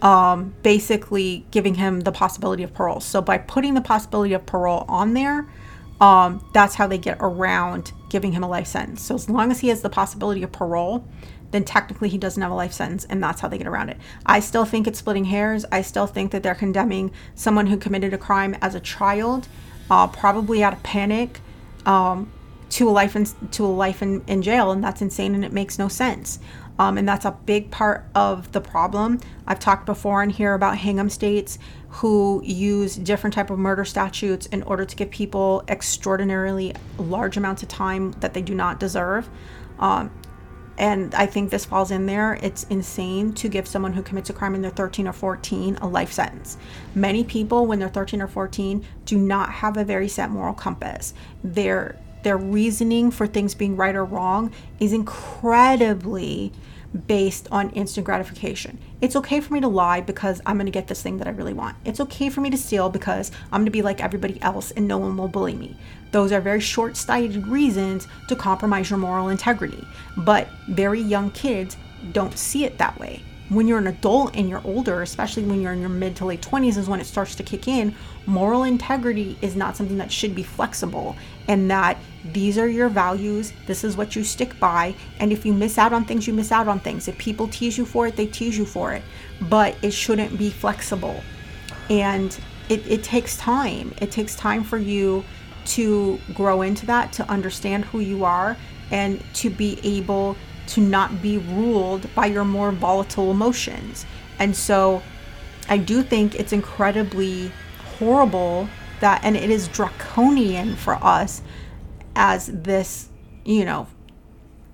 um, 0.00 0.54
basically 0.62 1.44
giving 1.50 1.74
him 1.74 2.00
the 2.00 2.12
possibility 2.12 2.62
of 2.62 2.72
parole 2.72 3.00
so 3.00 3.20
by 3.20 3.36
putting 3.36 3.74
the 3.74 3.80
possibility 3.80 4.32
of 4.32 4.46
parole 4.46 4.84
on 4.88 5.14
there 5.14 5.46
um, 6.00 6.48
that's 6.54 6.76
how 6.76 6.86
they 6.86 6.98
get 6.98 7.18
around 7.20 7.92
giving 8.08 8.32
him 8.32 8.42
a 8.42 8.48
life 8.48 8.66
sentence 8.66 9.02
so 9.02 9.14
as 9.14 9.28
long 9.28 9.50
as 9.50 9.60
he 9.60 9.68
has 9.68 9.82
the 9.82 9.90
possibility 9.90 10.42
of 10.42 10.52
parole 10.52 11.04
then 11.50 11.64
technically 11.64 12.08
he 12.08 12.18
doesn't 12.18 12.42
have 12.42 12.52
a 12.52 12.54
life 12.54 12.72
sentence, 12.72 13.04
and 13.04 13.22
that's 13.22 13.40
how 13.40 13.48
they 13.48 13.58
get 13.58 13.66
around 13.66 13.88
it. 13.88 13.96
I 14.26 14.40
still 14.40 14.64
think 14.64 14.86
it's 14.86 14.98
splitting 14.98 15.26
hairs. 15.26 15.64
I 15.72 15.82
still 15.82 16.06
think 16.06 16.32
that 16.32 16.42
they're 16.42 16.54
condemning 16.54 17.10
someone 17.34 17.66
who 17.66 17.76
committed 17.76 18.12
a 18.12 18.18
crime 18.18 18.56
as 18.60 18.74
a 18.74 18.80
child, 18.80 19.48
uh, 19.90 20.06
probably 20.06 20.62
out 20.62 20.72
of 20.72 20.82
panic, 20.82 21.40
um, 21.86 22.30
to 22.70 22.88
a 22.88 22.92
life 22.92 23.16
in 23.16 23.26
to 23.50 23.64
a 23.64 23.66
life 23.66 24.02
in, 24.02 24.22
in 24.26 24.42
jail, 24.42 24.70
and 24.70 24.84
that's 24.84 25.00
insane, 25.00 25.34
and 25.34 25.44
it 25.44 25.52
makes 25.52 25.78
no 25.78 25.88
sense. 25.88 26.38
Um, 26.78 26.96
and 26.96 27.08
that's 27.08 27.24
a 27.24 27.32
big 27.32 27.70
part 27.72 28.04
of 28.14 28.52
the 28.52 28.60
problem. 28.60 29.20
I've 29.46 29.58
talked 29.58 29.84
before 29.84 30.22
in 30.22 30.30
here 30.30 30.54
about 30.54 30.78
Hingham 30.78 31.10
states 31.10 31.58
who 31.88 32.40
use 32.44 32.94
different 32.94 33.34
type 33.34 33.50
of 33.50 33.58
murder 33.58 33.84
statutes 33.84 34.46
in 34.46 34.62
order 34.62 34.84
to 34.84 34.94
give 34.94 35.10
people 35.10 35.64
extraordinarily 35.66 36.74
large 36.98 37.36
amounts 37.36 37.62
of 37.64 37.68
time 37.68 38.12
that 38.20 38.32
they 38.34 38.42
do 38.42 38.54
not 38.54 38.78
deserve. 38.78 39.28
Um, 39.80 40.12
and 40.78 41.12
I 41.14 41.26
think 41.26 41.50
this 41.50 41.64
falls 41.64 41.90
in 41.90 42.06
there. 42.06 42.38
It's 42.40 42.62
insane 42.64 43.32
to 43.34 43.48
give 43.48 43.66
someone 43.66 43.92
who 43.92 44.02
commits 44.02 44.30
a 44.30 44.32
crime 44.32 44.52
when 44.52 44.62
they're 44.62 44.70
13 44.70 45.08
or 45.08 45.12
14 45.12 45.76
a 45.76 45.88
life 45.88 46.12
sentence. 46.12 46.56
Many 46.94 47.24
people, 47.24 47.66
when 47.66 47.80
they're 47.80 47.88
13 47.88 48.22
or 48.22 48.28
14, 48.28 48.84
do 49.04 49.18
not 49.18 49.50
have 49.50 49.76
a 49.76 49.84
very 49.84 50.08
set 50.08 50.30
moral 50.30 50.54
compass. 50.54 51.12
Their 51.42 51.98
their 52.22 52.36
reasoning 52.36 53.10
for 53.12 53.26
things 53.26 53.54
being 53.54 53.76
right 53.76 53.94
or 53.94 54.04
wrong 54.04 54.52
is 54.80 54.92
incredibly 54.92 56.52
based 57.06 57.48
on 57.50 57.70
instant 57.70 58.04
gratification. 58.06 58.78
It's 59.00 59.16
okay 59.16 59.40
for 59.40 59.52
me 59.52 59.60
to 59.60 59.68
lie 59.68 60.00
because 60.00 60.40
I'm 60.46 60.56
going 60.56 60.66
to 60.66 60.72
get 60.72 60.86
this 60.86 61.02
thing 61.02 61.18
that 61.18 61.26
I 61.26 61.30
really 61.30 61.52
want. 61.52 61.76
It's 61.84 62.00
okay 62.00 62.30
for 62.30 62.40
me 62.40 62.50
to 62.50 62.56
steal 62.56 62.88
because 62.88 63.30
I'm 63.52 63.60
going 63.60 63.66
to 63.66 63.70
be 63.70 63.82
like 63.82 64.02
everybody 64.02 64.40
else 64.42 64.70
and 64.70 64.88
no 64.88 64.98
one 64.98 65.16
will 65.16 65.28
bully 65.28 65.54
me. 65.54 65.76
Those 66.12 66.32
are 66.32 66.40
very 66.40 66.60
short 66.60 66.96
sighted 66.96 67.46
reasons 67.46 68.08
to 68.28 68.36
compromise 68.36 68.88
your 68.88 68.98
moral 68.98 69.28
integrity. 69.28 69.86
But 70.16 70.48
very 70.68 71.00
young 71.00 71.30
kids 71.32 71.76
don't 72.12 72.36
see 72.36 72.64
it 72.64 72.78
that 72.78 72.98
way. 72.98 73.22
When 73.50 73.66
you're 73.66 73.78
an 73.78 73.86
adult 73.86 74.36
and 74.36 74.48
you're 74.48 74.62
older, 74.64 75.00
especially 75.02 75.44
when 75.44 75.60
you're 75.60 75.72
in 75.72 75.80
your 75.80 75.88
mid 75.88 76.16
to 76.16 76.26
late 76.26 76.42
20s, 76.42 76.76
is 76.76 76.88
when 76.88 77.00
it 77.00 77.06
starts 77.06 77.34
to 77.36 77.42
kick 77.42 77.66
in. 77.66 77.94
Moral 78.26 78.64
integrity 78.64 79.38
is 79.40 79.56
not 79.56 79.74
something 79.74 79.96
that 79.98 80.12
should 80.12 80.34
be 80.34 80.42
flexible, 80.42 81.16
and 81.46 81.70
that 81.70 81.96
these 82.24 82.58
are 82.58 82.68
your 82.68 82.88
values, 82.88 83.52
this 83.66 83.84
is 83.84 83.96
what 83.96 84.16
you 84.16 84.24
stick 84.24 84.58
by, 84.58 84.94
and 85.20 85.32
if 85.32 85.46
you 85.46 85.52
miss 85.52 85.78
out 85.78 85.92
on 85.92 86.04
things, 86.04 86.26
you 86.26 86.32
miss 86.32 86.50
out 86.50 86.68
on 86.68 86.80
things. 86.80 87.08
If 87.08 87.16
people 87.18 87.48
tease 87.48 87.78
you 87.78 87.84
for 87.84 88.06
it, 88.06 88.16
they 88.16 88.26
tease 88.26 88.58
you 88.58 88.64
for 88.64 88.92
it, 88.92 89.02
but 89.42 89.76
it 89.82 89.92
shouldn't 89.92 90.36
be 90.36 90.50
flexible. 90.50 91.22
And 91.88 92.38
it, 92.68 92.86
it 92.86 93.02
takes 93.02 93.36
time. 93.36 93.94
It 94.00 94.10
takes 94.10 94.34
time 94.36 94.64
for 94.64 94.78
you 94.78 95.24
to 95.66 96.18
grow 96.34 96.62
into 96.62 96.86
that, 96.86 97.12
to 97.14 97.30
understand 97.30 97.84
who 97.86 98.00
you 98.00 98.24
are, 98.24 98.56
and 98.90 99.22
to 99.34 99.50
be 99.50 99.78
able 99.82 100.36
to 100.68 100.80
not 100.80 101.22
be 101.22 101.38
ruled 101.38 102.12
by 102.14 102.26
your 102.26 102.44
more 102.44 102.72
volatile 102.72 103.30
emotions. 103.30 104.06
And 104.38 104.54
so 104.56 105.02
I 105.68 105.78
do 105.78 106.02
think 106.02 106.34
it's 106.34 106.52
incredibly 106.52 107.52
horrible 107.98 108.68
that, 109.00 109.20
and 109.24 109.36
it 109.36 109.50
is 109.50 109.68
draconian 109.68 110.76
for 110.76 110.94
us 110.94 111.42
as 112.18 112.48
this, 112.48 113.08
you 113.44 113.64
know, 113.64 113.86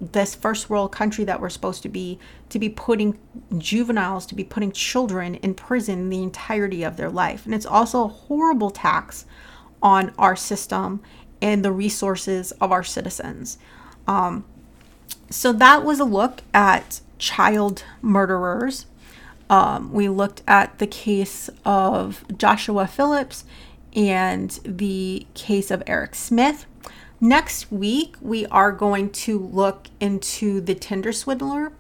this 0.00 0.34
first 0.34 0.68
world 0.68 0.90
country 0.90 1.24
that 1.24 1.40
we're 1.40 1.48
supposed 1.48 1.82
to 1.82 1.88
be 1.88 2.18
to 2.48 2.58
be 2.58 2.68
putting 2.68 3.18
juveniles 3.56 4.26
to 4.26 4.34
be 4.34 4.44
putting 4.44 4.72
children 4.72 5.36
in 5.36 5.54
prison 5.54 6.10
the 6.10 6.22
entirety 6.22 6.82
of 6.82 6.96
their 6.96 7.08
life 7.08 7.46
and 7.46 7.54
it's 7.54 7.64
also 7.64 8.04
a 8.04 8.08
horrible 8.08 8.70
tax 8.70 9.24
on 9.82 10.12
our 10.18 10.34
system 10.34 11.00
and 11.40 11.64
the 11.64 11.70
resources 11.70 12.52
of 12.52 12.72
our 12.72 12.82
citizens. 12.82 13.58
Um, 14.06 14.44
so 15.30 15.52
that 15.52 15.84
was 15.84 16.00
a 16.00 16.04
look 16.04 16.40
at 16.54 17.00
child 17.18 17.84
murderers. 18.00 18.86
Um, 19.50 19.92
we 19.92 20.08
looked 20.08 20.42
at 20.48 20.78
the 20.78 20.86
case 20.86 21.50
of 21.64 22.24
Joshua 22.36 22.86
Phillips 22.86 23.44
and 23.94 24.58
the 24.64 25.26
case 25.34 25.70
of 25.70 25.82
Eric 25.86 26.14
Smith. 26.14 26.64
Next 27.24 27.72
week, 27.72 28.16
we 28.20 28.44
are 28.48 28.70
going 28.70 29.08
to 29.24 29.38
look 29.38 29.88
into 29.98 30.60
the 30.60 30.74
Tinder 30.74 31.10
swindler. 31.10 31.72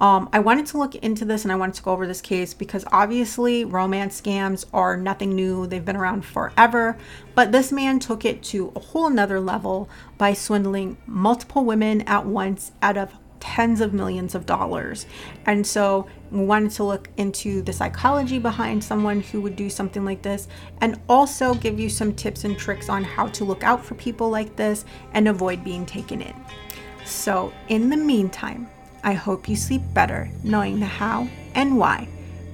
Um, 0.00 0.28
I 0.32 0.40
wanted 0.40 0.66
to 0.66 0.78
look 0.78 0.96
into 0.96 1.24
this 1.24 1.44
and 1.44 1.52
I 1.52 1.54
wanted 1.54 1.76
to 1.76 1.84
go 1.84 1.92
over 1.92 2.04
this 2.04 2.20
case 2.20 2.52
because 2.52 2.84
obviously 2.90 3.64
romance 3.64 4.20
scams 4.20 4.64
are 4.72 4.96
nothing 4.96 5.36
new. 5.36 5.68
They've 5.68 5.84
been 5.84 5.94
around 5.94 6.24
forever. 6.24 6.98
But 7.36 7.52
this 7.52 7.70
man 7.70 8.00
took 8.00 8.24
it 8.24 8.42
to 8.44 8.72
a 8.74 8.80
whole 8.80 9.08
nother 9.08 9.38
level 9.38 9.88
by 10.18 10.32
swindling 10.32 10.96
multiple 11.06 11.64
women 11.64 12.00
at 12.00 12.26
once 12.26 12.72
out 12.82 12.96
of 12.96 13.14
tens 13.40 13.80
of 13.80 13.92
millions 13.92 14.34
of 14.34 14.46
dollars. 14.46 15.06
And 15.46 15.66
so 15.66 16.06
we 16.30 16.44
wanted 16.44 16.72
to 16.72 16.84
look 16.84 17.08
into 17.16 17.62
the 17.62 17.72
psychology 17.72 18.38
behind 18.38 18.82
someone 18.82 19.20
who 19.20 19.40
would 19.40 19.56
do 19.56 19.70
something 19.70 20.04
like 20.04 20.22
this 20.22 20.48
and 20.80 21.00
also 21.08 21.54
give 21.54 21.78
you 21.78 21.88
some 21.88 22.14
tips 22.14 22.44
and 22.44 22.58
tricks 22.58 22.88
on 22.88 23.04
how 23.04 23.26
to 23.28 23.44
look 23.44 23.62
out 23.62 23.84
for 23.84 23.94
people 23.94 24.30
like 24.30 24.56
this 24.56 24.84
and 25.12 25.28
avoid 25.28 25.64
being 25.64 25.86
taken 25.86 26.20
in. 26.20 26.34
So, 27.04 27.52
in 27.68 27.88
the 27.88 27.96
meantime, 27.96 28.68
I 29.02 29.14
hope 29.14 29.48
you 29.48 29.56
sleep 29.56 29.82
better 29.94 30.30
knowing 30.42 30.80
the 30.80 30.86
how 30.86 31.28
and 31.54 31.78
why 31.78 32.08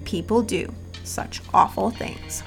people 0.04 0.42
do 0.42 0.72
such 1.02 1.40
awful 1.52 1.90
things. 1.90 2.42